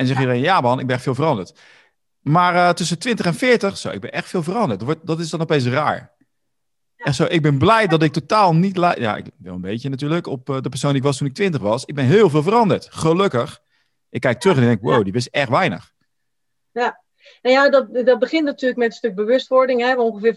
[0.00, 1.54] En zeg je ja man, ik ben echt veel veranderd.
[2.20, 4.78] Maar tussen 20 en 40, zo, ik ben echt veel veranderd.
[4.78, 6.12] Dat, wordt, dat is dan opeens raar.
[6.96, 8.76] En zo, ik ben blij dat ik totaal niet...
[8.76, 11.34] Ja, ik wil een beetje natuurlijk op eh, de persoon die ik was toen ik
[11.34, 11.84] twintig was.
[11.84, 12.88] Ik ben heel veel veranderd.
[12.90, 13.60] Gelukkig.
[14.08, 15.92] Ik kijk terug en denk, wow, die wist echt weinig.
[16.72, 17.02] Ja,
[17.42, 19.80] nou ja, dat, dat begint natuurlijk met een stuk bewustwording.
[19.80, 19.94] Hè.
[19.94, 20.34] Ongeveer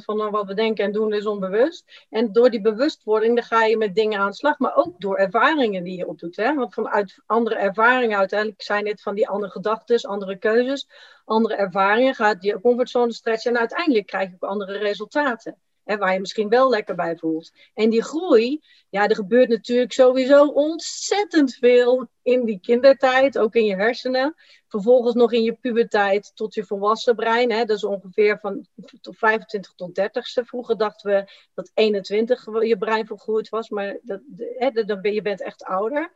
[0.00, 2.06] 95% van wat we denken en doen is onbewust.
[2.10, 4.58] En door die bewustwording dan ga je met dingen aan de slag.
[4.58, 6.36] Maar ook door ervaringen die je opdoet.
[6.36, 6.54] Hè.
[6.54, 10.88] Want vanuit andere ervaringen uiteindelijk zijn dit van die andere gedachten, andere keuzes,
[11.24, 12.14] andere ervaringen.
[12.14, 15.56] Gaat je comfortzone stretchen en uiteindelijk krijg je ook andere resultaten.
[15.84, 17.52] Waar je misschien wel lekker bij voelt.
[17.74, 23.64] En die groei, ja, er gebeurt natuurlijk sowieso ontzettend veel in die kindertijd, ook in
[23.64, 24.34] je hersenen.
[24.68, 27.52] Vervolgens nog in je puberteit tot je volwassen brein.
[27.52, 28.66] Hè, dat is ongeveer van
[29.02, 30.44] 25 tot 30ste.
[30.44, 35.42] Vroeger dachten we dat 21 je brein volgroeid was, maar dat, hè, dan je bent
[35.42, 36.12] echt ouder.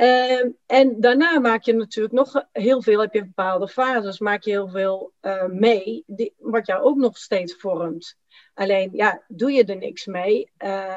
[0.00, 4.50] Uh, en daarna maak je natuurlijk nog heel veel, heb je bepaalde fases, maak je
[4.50, 8.16] heel veel uh, mee, die, wat jou ook nog steeds vormt.
[8.54, 10.92] Alleen, ja, doe je er niks mee, uh,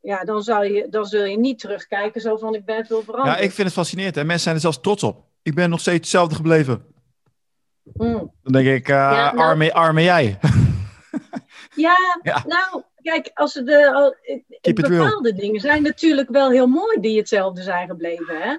[0.00, 3.38] ja, dan, zal je, dan zul je niet terugkijken zo van ik ben veel veranderd.
[3.38, 5.24] Ja, ik vind het fascinerend en mensen zijn er zelfs trots op.
[5.42, 6.84] Ik ben nog steeds hetzelfde gebleven.
[7.82, 8.32] Mm.
[8.42, 10.38] Dan denk ik, ja, nou, arme, arme jij.
[11.74, 14.16] ja, ja, nou, kijk, als de,
[14.74, 18.40] bepaalde dingen zijn natuurlijk wel heel mooi die hetzelfde zijn gebleven.
[18.40, 18.56] Hè?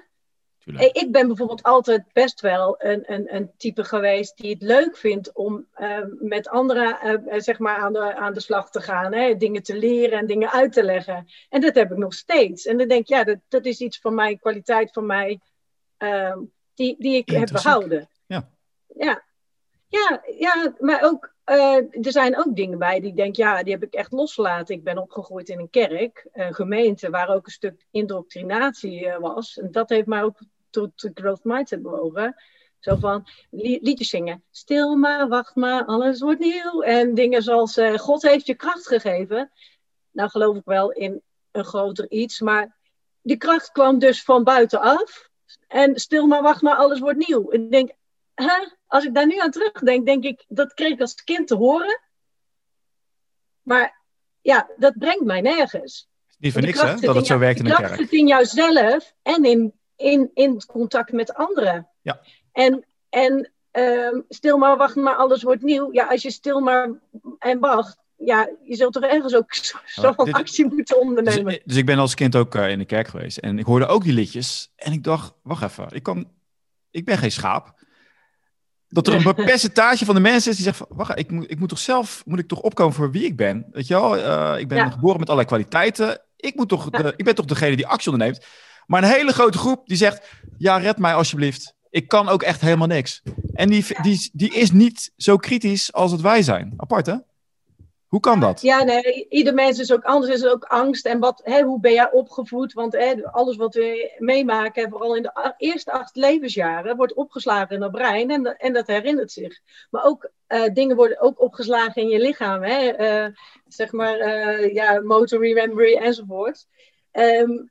[0.64, 5.32] Ik ben bijvoorbeeld altijd best wel een, een, een type geweest die het leuk vindt
[5.32, 9.12] om uh, met anderen uh, zeg maar aan de, aan de slag te gaan.
[9.12, 9.36] Hè?
[9.36, 11.26] Dingen te leren en dingen uit te leggen.
[11.48, 12.66] En dat heb ik nog steeds.
[12.66, 15.40] En dan denk ik, ja, dat, dat is iets van mij, kwaliteit van mij,
[15.98, 16.36] uh,
[16.74, 18.08] die, die ik heb behouden.
[18.26, 18.48] Ja.
[18.86, 19.22] ja.
[19.88, 23.72] Ja, ja, maar ook uh, er zijn ook dingen bij die ik denk, ja, die
[23.72, 24.74] heb ik echt losgelaten.
[24.74, 29.58] Ik ben opgegroeid in een kerk, een gemeente waar ook een stuk indoctrinatie was.
[29.58, 30.38] En dat heeft mij ook
[30.72, 32.34] tot de growth mindset bewogen.
[32.78, 34.44] Zo van liedjes zingen.
[34.50, 36.82] Stil maar, wacht maar, alles wordt nieuw.
[36.82, 39.50] En dingen zoals uh, God heeft je kracht gegeven.
[40.10, 42.40] Nou geloof ik wel in een groter iets.
[42.40, 42.76] Maar
[43.20, 45.30] die kracht kwam dus van buitenaf.
[45.68, 47.52] En stil maar, wacht maar, alles wordt nieuw.
[47.52, 47.90] Ik denk,
[48.34, 48.68] hè?
[48.86, 52.00] als ik daar nu aan terugdenk, denk ik, dat kreeg ik als kind te horen.
[53.62, 54.00] Maar
[54.40, 56.08] ja, dat brengt mij nergens.
[56.38, 56.96] Niet voor niks, hè?
[56.96, 57.98] Dat het zo werkt in de kerk.
[57.98, 61.88] Het in jouzelf en in, in, in contact met anderen.
[62.02, 62.20] Ja.
[62.52, 65.92] En, en um, stil maar, wacht maar, alles wordt nieuw.
[65.92, 66.90] Ja, als je stil maar
[67.38, 71.52] en wacht, ja, je zult toch ergens ook zo'n zo actie moeten ondernemen.
[71.52, 73.38] Dus, dus, ik ben als kind ook uh, in de kerk geweest.
[73.38, 74.72] En ik hoorde ook die liedjes.
[74.76, 76.28] En ik dacht, wacht even, ik, kan,
[76.90, 77.80] ik ben geen schaap
[78.92, 81.58] dat er een percentage van de mensen is die zegt van, wacht, ik moet, ik
[81.58, 83.66] moet toch zelf, moet ik toch opkomen voor wie ik ben?
[83.70, 86.20] Weet je wel, uh, ik ben geboren met allerlei kwaliteiten.
[86.36, 88.46] Ik, moet toch de, ik ben toch degene die actie onderneemt.
[88.86, 91.74] Maar een hele grote groep die zegt, ja, red mij alsjeblieft.
[91.90, 93.22] Ik kan ook echt helemaal niks.
[93.54, 96.74] En die, die, die is niet zo kritisch als het wij zijn.
[96.76, 97.16] Apart, hè?
[98.06, 98.60] Hoe kan dat?
[98.60, 100.32] Ja, nee, ieder mens is ook anders.
[100.32, 101.06] Is ook angst.
[101.06, 102.72] En wat, hè, hoe ben jij opgevoed?
[102.72, 107.82] Want hè, alles wat we meemaken, vooral in de eerste acht levensjaren, wordt opgeslagen in
[107.82, 109.60] het brein en, en dat herinnert zich.
[109.90, 112.62] Maar ook uh, dingen worden ook opgeslagen in je lichaam.
[112.62, 113.00] Hè?
[113.26, 113.34] Uh,
[113.68, 116.66] zeg maar, uh, ja, motor memory enzovoort.
[117.12, 117.70] Um,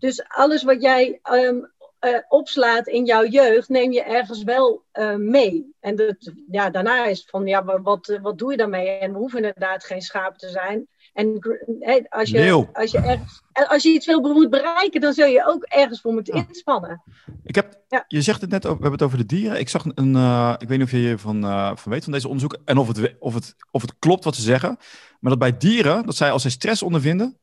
[0.00, 1.70] dus alles wat jij um,
[2.00, 5.74] uh, opslaat in jouw jeugd, neem je ergens wel uh, mee.
[5.80, 8.88] En dat, ja, daarna is het van, ja, wat, wat doe je daarmee?
[8.88, 10.88] En we hoeven inderdaad geen schapen te zijn.
[11.12, 11.38] En
[11.80, 15.46] hey, als, je, als, je ergens, als je iets wil moet bereiken, dan zul je
[15.46, 17.02] ook ergens voor moeten inspannen.
[17.44, 18.04] Ik heb, ja.
[18.08, 19.58] Je zegt het net, over, we hebben het over de dieren.
[19.58, 22.26] Ik zag een, uh, ik weet niet of je hiervan uh, van weet, van deze
[22.28, 24.76] onderzoek, en of het, of, het, of het klopt wat ze zeggen.
[25.20, 27.38] Maar dat bij dieren, dat zij als zij stress ondervinden,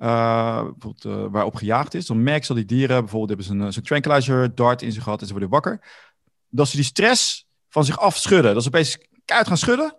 [0.00, 3.76] bijvoorbeeld, uh, waarop gejaagd is, dan merk je dat die dieren, bijvoorbeeld hebben ze een,
[3.76, 5.80] een tranquilizer dart in zich gehad en ze worden wakker,
[6.48, 8.54] dat ze die stress van zich afschudden.
[8.54, 9.96] Dat ze opeens keihard gaan schudden,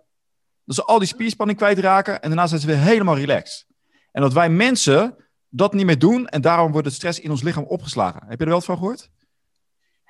[0.64, 3.66] dat ze al die spierspanning kwijtraken en daarna zijn ze weer helemaal relaxed.
[4.12, 5.16] En dat wij mensen
[5.48, 8.26] dat niet meer doen en daarom wordt het stress in ons lichaam opgeslagen.
[8.26, 9.10] Heb je er wel van gehoord?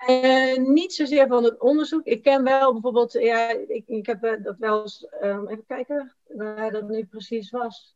[0.09, 2.05] Uh, niet zozeer van het onderzoek.
[2.05, 6.71] Ik ken wel bijvoorbeeld, ja, ik, ik heb dat wel eens, um, even kijken waar
[6.71, 7.95] dat nu precies was.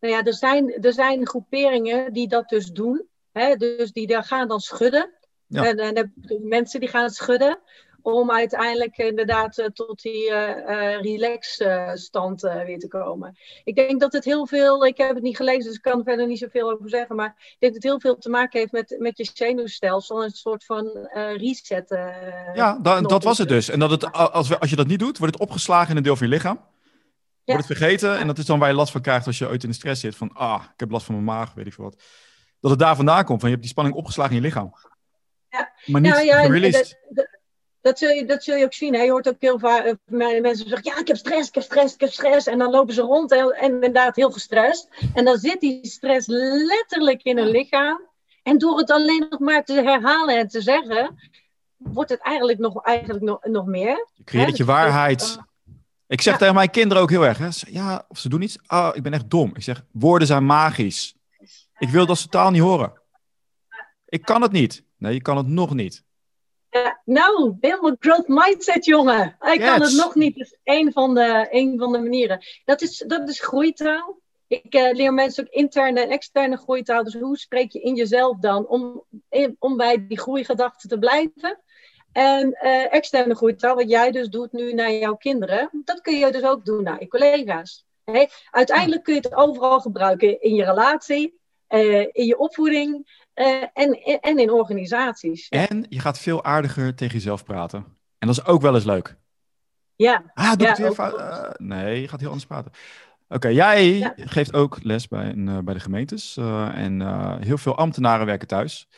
[0.00, 3.06] Nou ja, er zijn, er zijn groeperingen die dat dus doen.
[3.32, 3.56] Hè?
[3.56, 5.10] Dus die daar gaan dan schudden.
[5.46, 5.66] Ja.
[5.66, 7.58] En, en de mensen die gaan schudden
[8.02, 11.62] om uiteindelijk inderdaad uh, tot die uh, uh, relax
[11.94, 13.36] stand weer te komen.
[13.64, 16.04] Ik denk dat het heel veel, ik heb het niet gelezen, dus ik kan er
[16.04, 18.72] verder niet zoveel over zeggen, maar ik denk dat het heel veel te maken heeft
[18.72, 21.88] met, met je zenuwstelsel, een soort van reset.
[22.54, 23.68] ja, dat, dat was het dus.
[23.68, 26.02] En dat het, als, we, als je dat niet doet, wordt het opgeslagen in een
[26.02, 26.60] deel van je lichaam.
[27.54, 29.62] Wordt het vergeten en dat is dan waar je last van krijgt als je ooit
[29.62, 30.16] in de stress zit.
[30.16, 32.02] Van, ah, ik heb last van mijn maag, weet ik veel wat.
[32.60, 34.72] Dat het daar vandaan komt, van je hebt die spanning opgeslagen in je lichaam.
[35.48, 35.72] Ja.
[35.86, 36.98] Maar niet ja, gereleased.
[37.08, 37.28] Dat,
[37.80, 38.94] dat, zul je, dat zul je ook zien.
[38.94, 39.02] Hè?
[39.02, 39.94] Je hoort ook heel vaak uh,
[40.40, 42.46] mensen zeggen, ja, ik heb stress, ik heb stress, ik heb stress.
[42.46, 44.88] En dan lopen ze rond en, en inderdaad heel gestrest.
[45.14, 48.06] En dan zit die stress letterlijk in hun lichaam.
[48.42, 51.30] En door het alleen nog maar te herhalen en te zeggen,
[51.76, 54.08] wordt het eigenlijk nog, eigenlijk nog, nog meer.
[54.14, 55.38] Je creëert je waarheid.
[56.08, 58.90] Ik zeg tegen mijn kinderen ook heel erg, hè, ja, of ze doen iets, oh,
[58.92, 59.50] ik ben echt dom.
[59.54, 61.14] Ik zeg, woorden zijn magisch.
[61.78, 62.92] Ik wil dat ze taal niet horen.
[64.04, 64.84] Ik kan het niet.
[64.96, 66.04] Nee, je kan het nog niet.
[66.70, 69.36] Ja, nou, helemaal growth mindset, jongen.
[69.52, 70.36] Ik kan het nog niet.
[70.36, 72.44] Dat is één van de, één van de manieren.
[72.64, 74.20] Dat is, dat is groeitaal.
[74.46, 77.04] Ik uh, leer mensen ook interne en externe groeitaal.
[77.04, 79.04] Dus hoe spreek je in jezelf dan om,
[79.58, 81.60] om bij die groeigedachten te blijven?
[82.12, 86.32] En uh, externe groeitaal, wat jij dus doet nu naar jouw kinderen, dat kun je
[86.32, 87.86] dus ook doen naar je collega's.
[88.04, 93.62] Hey, uiteindelijk kun je het overal gebruiken in je relatie, uh, in je opvoeding uh,
[93.72, 95.48] en, en in organisaties.
[95.48, 97.78] En je gaat veel aardiger tegen jezelf praten.
[98.18, 99.16] En dat is ook wel eens leuk.
[99.96, 100.22] Ja.
[100.34, 101.58] Ah, doe ja, het weer fout.
[101.58, 102.72] nee, je gaat heel anders praten.
[103.28, 104.12] Oké, jij ja.
[104.16, 105.34] geeft ook les bij,
[105.64, 106.36] bij de gemeentes.
[106.36, 107.02] en
[107.42, 108.88] heel veel ambtenaren werken thuis.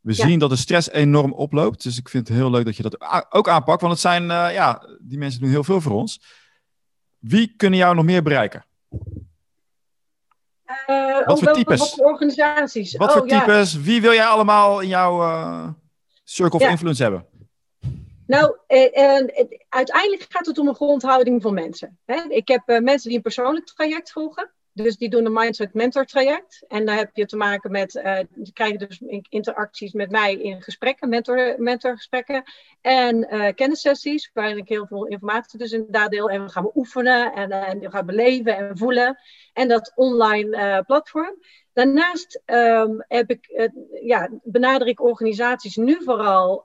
[0.00, 0.26] We ja.
[0.26, 1.82] zien dat de stress enorm oploopt.
[1.82, 3.80] Dus ik vind het heel leuk dat je dat ook aanpakt.
[3.80, 6.22] Want het zijn, uh, ja, die mensen doen heel veel voor ons.
[7.18, 8.64] Wie kunnen jou nog meer bereiken?
[10.86, 11.78] Uh, wat voor types?
[11.78, 12.96] Wat voor organisaties?
[12.96, 13.72] Wat oh, voor types?
[13.72, 13.80] Ja.
[13.80, 15.68] Wie wil jij allemaal in jouw uh,
[16.24, 17.26] circle of influence hebben?
[18.26, 18.56] Nou,
[19.68, 21.98] uiteindelijk gaat het om een grondhouding van mensen.
[22.04, 22.22] Hè?
[22.28, 24.50] Ik heb mensen die een persoonlijk traject volgen.
[24.72, 26.64] Dus die doen een Mindset Mentor traject.
[26.68, 30.62] En daar heb je te maken met, uh, die krijgen dus interacties met mij in
[30.62, 32.42] gesprekken, mentor, mentorgesprekken.
[32.80, 36.30] En uh, kennissessies, waarin ik heel veel informatie dus inderdaad deel.
[36.30, 39.18] En we gaan oefenen en, uh, en we gaan beleven en voelen.
[39.52, 41.34] En dat online platform.
[41.72, 43.70] Daarnaast um, heb ik,
[44.02, 46.64] ja, benader ik organisaties nu vooral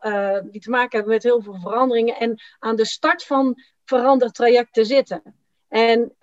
[0.51, 2.15] die te maken hebben met heel veel veranderingen.
[2.15, 5.21] En aan de start van verandertrajecten zitten.
[5.67, 6.15] En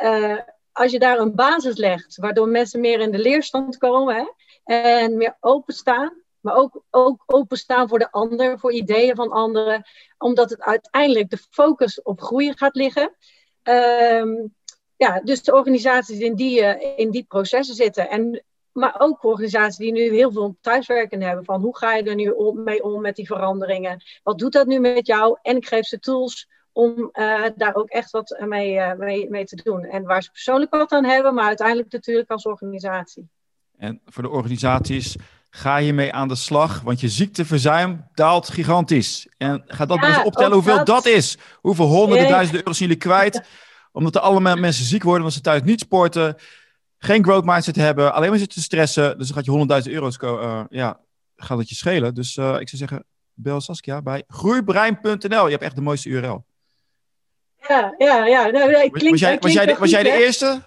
[0.73, 4.15] als je daar een basis legt, waardoor mensen meer in de leerstand komen
[4.65, 9.85] hè, en meer openstaan, maar ook, ook openstaan voor de ander, voor ideeën van anderen,
[10.19, 13.17] omdat het uiteindelijk de focus op groeien gaat liggen.
[13.63, 14.55] Um,
[14.97, 18.09] ja, dus de organisaties in die, uh, in die processen zitten.
[18.11, 21.45] En, maar ook organisaties die nu heel veel thuiswerken hebben.
[21.45, 24.03] Van hoe ga je er nu mee om met die veranderingen?
[24.23, 25.39] Wat doet dat nu met jou?
[25.43, 29.45] En ik geef ze tools om uh, daar ook echt wat mee, uh, mee, mee,
[29.45, 29.85] te doen.
[29.85, 33.29] En waar ze persoonlijk wat aan hebben, maar uiteindelijk natuurlijk als organisatie.
[33.77, 35.17] En voor de organisaties,
[35.51, 39.29] ga je mee aan de slag, want je ziekteverzuim daalt gigantisch.
[39.39, 40.87] En ga dat ja, eens optellen hoeveel dat...
[40.87, 41.07] dat...
[41.07, 41.39] is.
[41.61, 43.43] Hoeveel honderden duizenden euro's jullie kwijt,
[43.93, 46.37] omdat er allemaal mensen ziek worden, omdat ze thuis niet sporten,
[46.99, 49.19] geen growth mindset hebben, alleen maar zitten te stressen.
[49.19, 51.01] Dus dan gaat je 100.000 euro's, uh, ja,
[51.37, 52.15] gaat het je schelen.
[52.15, 53.05] Dus ik zou zeggen,
[53.35, 55.45] bel Saskia bij groeibrein.nl.
[55.45, 56.45] Je hebt echt de mooiste URL.
[57.69, 58.51] Ja, ja, ja.
[58.51, 60.63] Nou, nee, klinkt, was, jij, was, jij de, was jij de eerste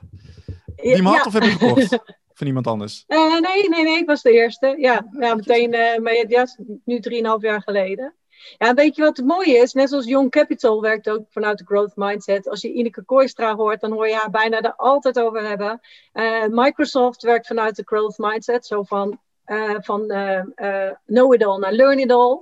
[0.76, 1.24] die hem had, ja.
[1.24, 2.00] of heb je gekocht?
[2.34, 3.04] Van iemand anders?
[3.08, 4.76] Uh, nee, nee, nee, ik was de eerste.
[4.78, 6.48] Ja, ja meteen, uh, maar ja,
[6.86, 8.14] nu drieënhalf jaar geleden.
[8.58, 9.74] Ja, weet je wat het mooie is?
[9.74, 12.50] Net zoals Young Capital werkt ook vanuit de growth mindset.
[12.50, 15.80] Als je Ineke Kooistra hoort, dan hoor je haar bijna er altijd over hebben.
[16.14, 18.66] Uh, Microsoft werkt vanuit de growth mindset.
[18.66, 19.20] Zo van,
[19.80, 20.08] van
[21.06, 22.40] know it all naar learn it all.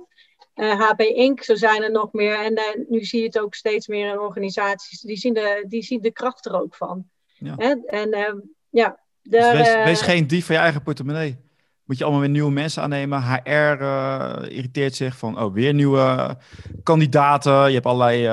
[0.54, 2.44] HP eh, Inc., zo zijn er nog meer.
[2.44, 5.00] En uh, nu zie je het ook steeds meer in organisaties.
[5.00, 7.04] Die zien de, die zien de kracht er ook van.
[7.34, 7.56] Ja.
[7.86, 8.34] En uh,
[8.70, 9.02] ja.
[9.22, 11.38] Dus wees, wees, geen dief van je eigen portemonnee.
[11.84, 13.22] Moet je allemaal weer nieuwe mensen aannemen.
[13.22, 13.84] HR
[14.48, 16.36] irriteert zich van, oh, weer nieuwe
[16.82, 17.66] kandidaten.
[17.66, 18.28] Je hebt allerlei,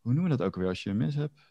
[0.00, 1.46] hoe noemen we dat ook weer als je mensen hebt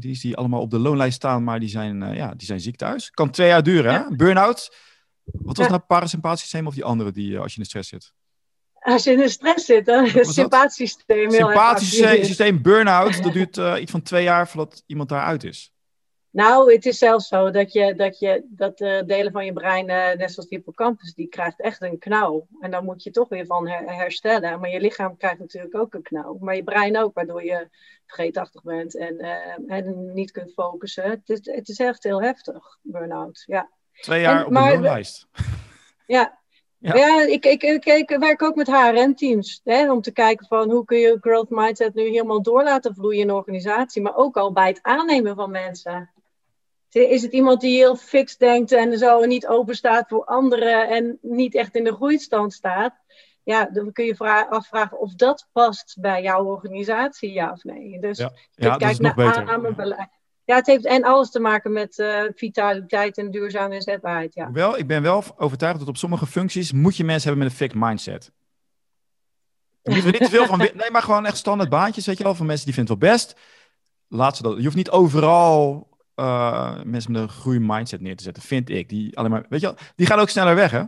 [0.00, 3.10] dienst die allemaal op de loonlijst staan, maar die zijn, ja, die zijn ziek thuis.
[3.10, 4.06] Kan twee jaar duren, ja.
[4.08, 4.16] hè?
[4.16, 4.76] Burn-out.
[5.24, 5.72] Wat was ja.
[5.72, 8.12] nou parasympathisysteem of die andere die als je in de stress zit?
[8.82, 13.56] Als je in de stress zit, dan is het heel Sympathisch systeem, burn-out, dat duurt
[13.56, 15.72] uh, iets van twee jaar voordat iemand daaruit is.
[16.30, 19.88] Nou, het is zelfs zo dat je dat, je, dat uh, delen van je brein,
[19.88, 22.46] uh, net zoals die hippocampus, die krijgt echt een knauw.
[22.60, 24.60] En dan moet je toch weer van her herstellen.
[24.60, 26.38] Maar je lichaam krijgt natuurlijk ook een knauw.
[26.40, 27.68] Maar je brein ook, waardoor je
[28.06, 29.18] vergeetachtig bent en,
[29.66, 31.10] en niet kunt focussen.
[31.10, 33.42] Het is, het is echt heel heftig, burn-out.
[33.46, 33.70] Ja.
[34.00, 35.26] Twee jaar en, op maar, de loonlijst.
[36.06, 36.41] Ja,
[36.82, 39.60] ja, ja ik, ik, ik, ik, werk ook met HRM-teams.
[39.64, 43.26] Om te kijken van hoe kun je growth mindset nu helemaal door laten vloeien in
[43.26, 44.02] de organisatie.
[44.02, 46.10] Maar ook al bij het aannemen van mensen.
[46.90, 51.18] Is het iemand die heel fix denkt en zo niet open staat voor anderen en
[51.20, 52.94] niet echt in de groeistand staat?
[53.44, 58.00] Ja, dan kun je afvragen of dat past bij jouw organisatie, ja of nee.
[58.00, 60.08] Dus ja, ja, kijk naar aannamebeleid.
[60.44, 64.34] Ja, het heeft en alles te maken met uh, vitaliteit en duurzame inzetbaarheid.
[64.34, 64.50] Ja.
[64.52, 67.58] Wel, ik ben wel overtuigd dat op sommige functies moet je mensen hebben met een
[67.58, 68.32] fixed mindset.
[69.82, 70.58] Moeten we niet te veel van.
[70.74, 73.12] Nee, maar gewoon echt standaard baantjes, weet je wel, van mensen die vinden het wel
[73.12, 73.36] best.
[74.08, 74.56] Laat ze dat.
[74.56, 78.88] Je hoeft niet overal uh, mensen met een groei mindset neer te zetten, vind ik.
[78.88, 80.82] Die alleen maar, weet je wel, die gaan ook sneller weg, hè?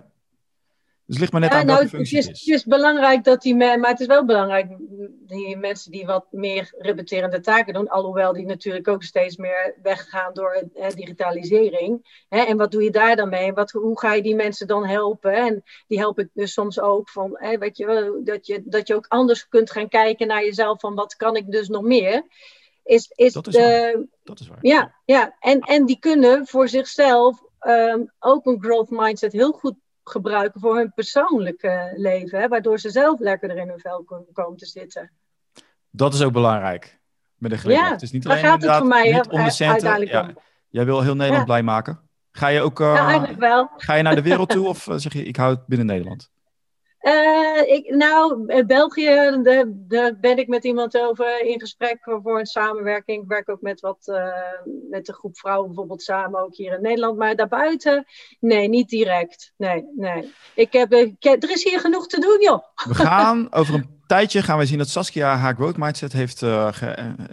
[1.06, 2.40] Dus het ligt maar net aan welke nou, functie het is.
[2.40, 4.76] Het is belangrijk dat die mensen, maar het is wel belangrijk,
[5.26, 10.32] die mensen die wat meer repeterende taken doen, alhoewel die natuurlijk ook steeds meer weggaan
[10.32, 12.24] door eh, digitalisering.
[12.28, 13.52] Hè, en wat doe je daar dan mee?
[13.52, 15.34] Wat, hoe ga je die mensen dan helpen?
[15.34, 18.94] En die help ik dus soms ook van, hè, weet je, dat, je, dat je
[18.94, 22.26] ook anders kunt gaan kijken naar jezelf van wat kan ik dus nog meer?
[22.84, 24.04] Is, is dat, is waar.
[24.22, 24.58] dat is waar.
[24.60, 25.36] Ja, ja.
[25.40, 29.74] En, en die kunnen voor zichzelf um, ook een growth mindset heel goed
[30.04, 34.66] gebruiken voor hun persoonlijke leven, hè, waardoor ze zelf lekkerder in hun vel komen te
[34.66, 35.12] zitten.
[35.90, 37.00] Dat is ook belangrijk.
[37.34, 37.86] Met een glimlach.
[37.86, 40.06] Ja, het is niet alleen gaat het voor mij niet om de centen.
[40.06, 40.30] Ja,
[40.68, 42.00] jij wil heel Nederland blij maken.
[42.30, 43.70] Ga je ook uh, ja, wel.
[43.76, 46.30] Ga je naar de wereld toe of eh, zeg je ik hou het binnen Nederland?
[47.04, 49.40] Uh, ik, nou, België,
[49.72, 53.22] daar ben ik met iemand over in gesprek voor een samenwerking.
[53.22, 54.26] Ik werk ook met, wat, uh,
[54.90, 57.18] met een groep vrouwen bijvoorbeeld samen, ook hier in Nederland.
[57.18, 58.06] Maar daarbuiten,
[58.40, 59.52] nee, niet direct.
[59.56, 60.32] Nee, nee.
[60.54, 62.64] Ik heb, ik, er is hier genoeg te doen, joh.
[62.88, 66.68] We gaan over een tijdje gaan we zien dat Saskia haar growth mindset heeft, uh,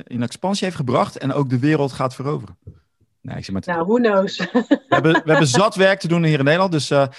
[0.04, 1.18] in expansie heeft gebracht.
[1.18, 2.58] En ook de wereld gaat veroveren.
[3.22, 4.38] Nee, ik zeg maar nou, who knows.
[4.38, 6.72] We hebben, we hebben zat werk te doen hier in Nederland.
[6.72, 7.12] Dus ja.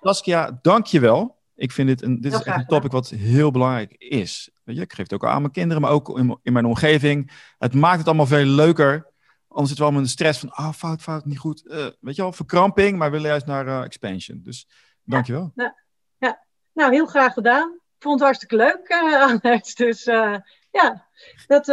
[0.00, 1.38] Saskia, dank je wel.
[1.60, 4.50] Ik vind dit, een, dit is echt een topic wat heel belangrijk is.
[4.64, 7.30] Weet je, ik geef het ook aan mijn kinderen, maar ook in, in mijn omgeving.
[7.58, 9.12] Het maakt het allemaal veel leuker.
[9.48, 11.62] Anders zitten we allemaal in de stress van, ah, oh, fout, fout, niet goed.
[11.66, 14.40] Uh, weet je wel, verkramping, maar we willen juist naar uh, expansion.
[14.42, 14.68] Dus
[15.04, 15.52] dankjewel.
[15.54, 15.76] Ja,
[16.18, 17.72] ja, nou, heel graag gedaan.
[17.72, 18.88] Ik vond het hartstikke leuk,
[19.44, 20.04] uh, Dus
[20.70, 21.06] ja,
[21.46, 21.66] dat,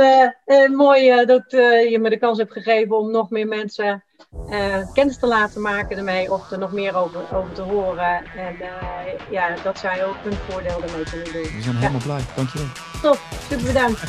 [0.71, 1.51] mooi dat
[1.89, 4.03] je me de kans hebt gegeven om nog meer mensen
[4.49, 8.25] uh, kennis te laten maken ermee of er nog meer over, over te horen.
[8.35, 11.43] En uh, ja, dat zij ook hun voordeel ermee kunnen doen.
[11.43, 12.21] We zijn helemaal blij.
[12.35, 12.67] Dankjewel.
[13.01, 14.01] Top, super bedankt.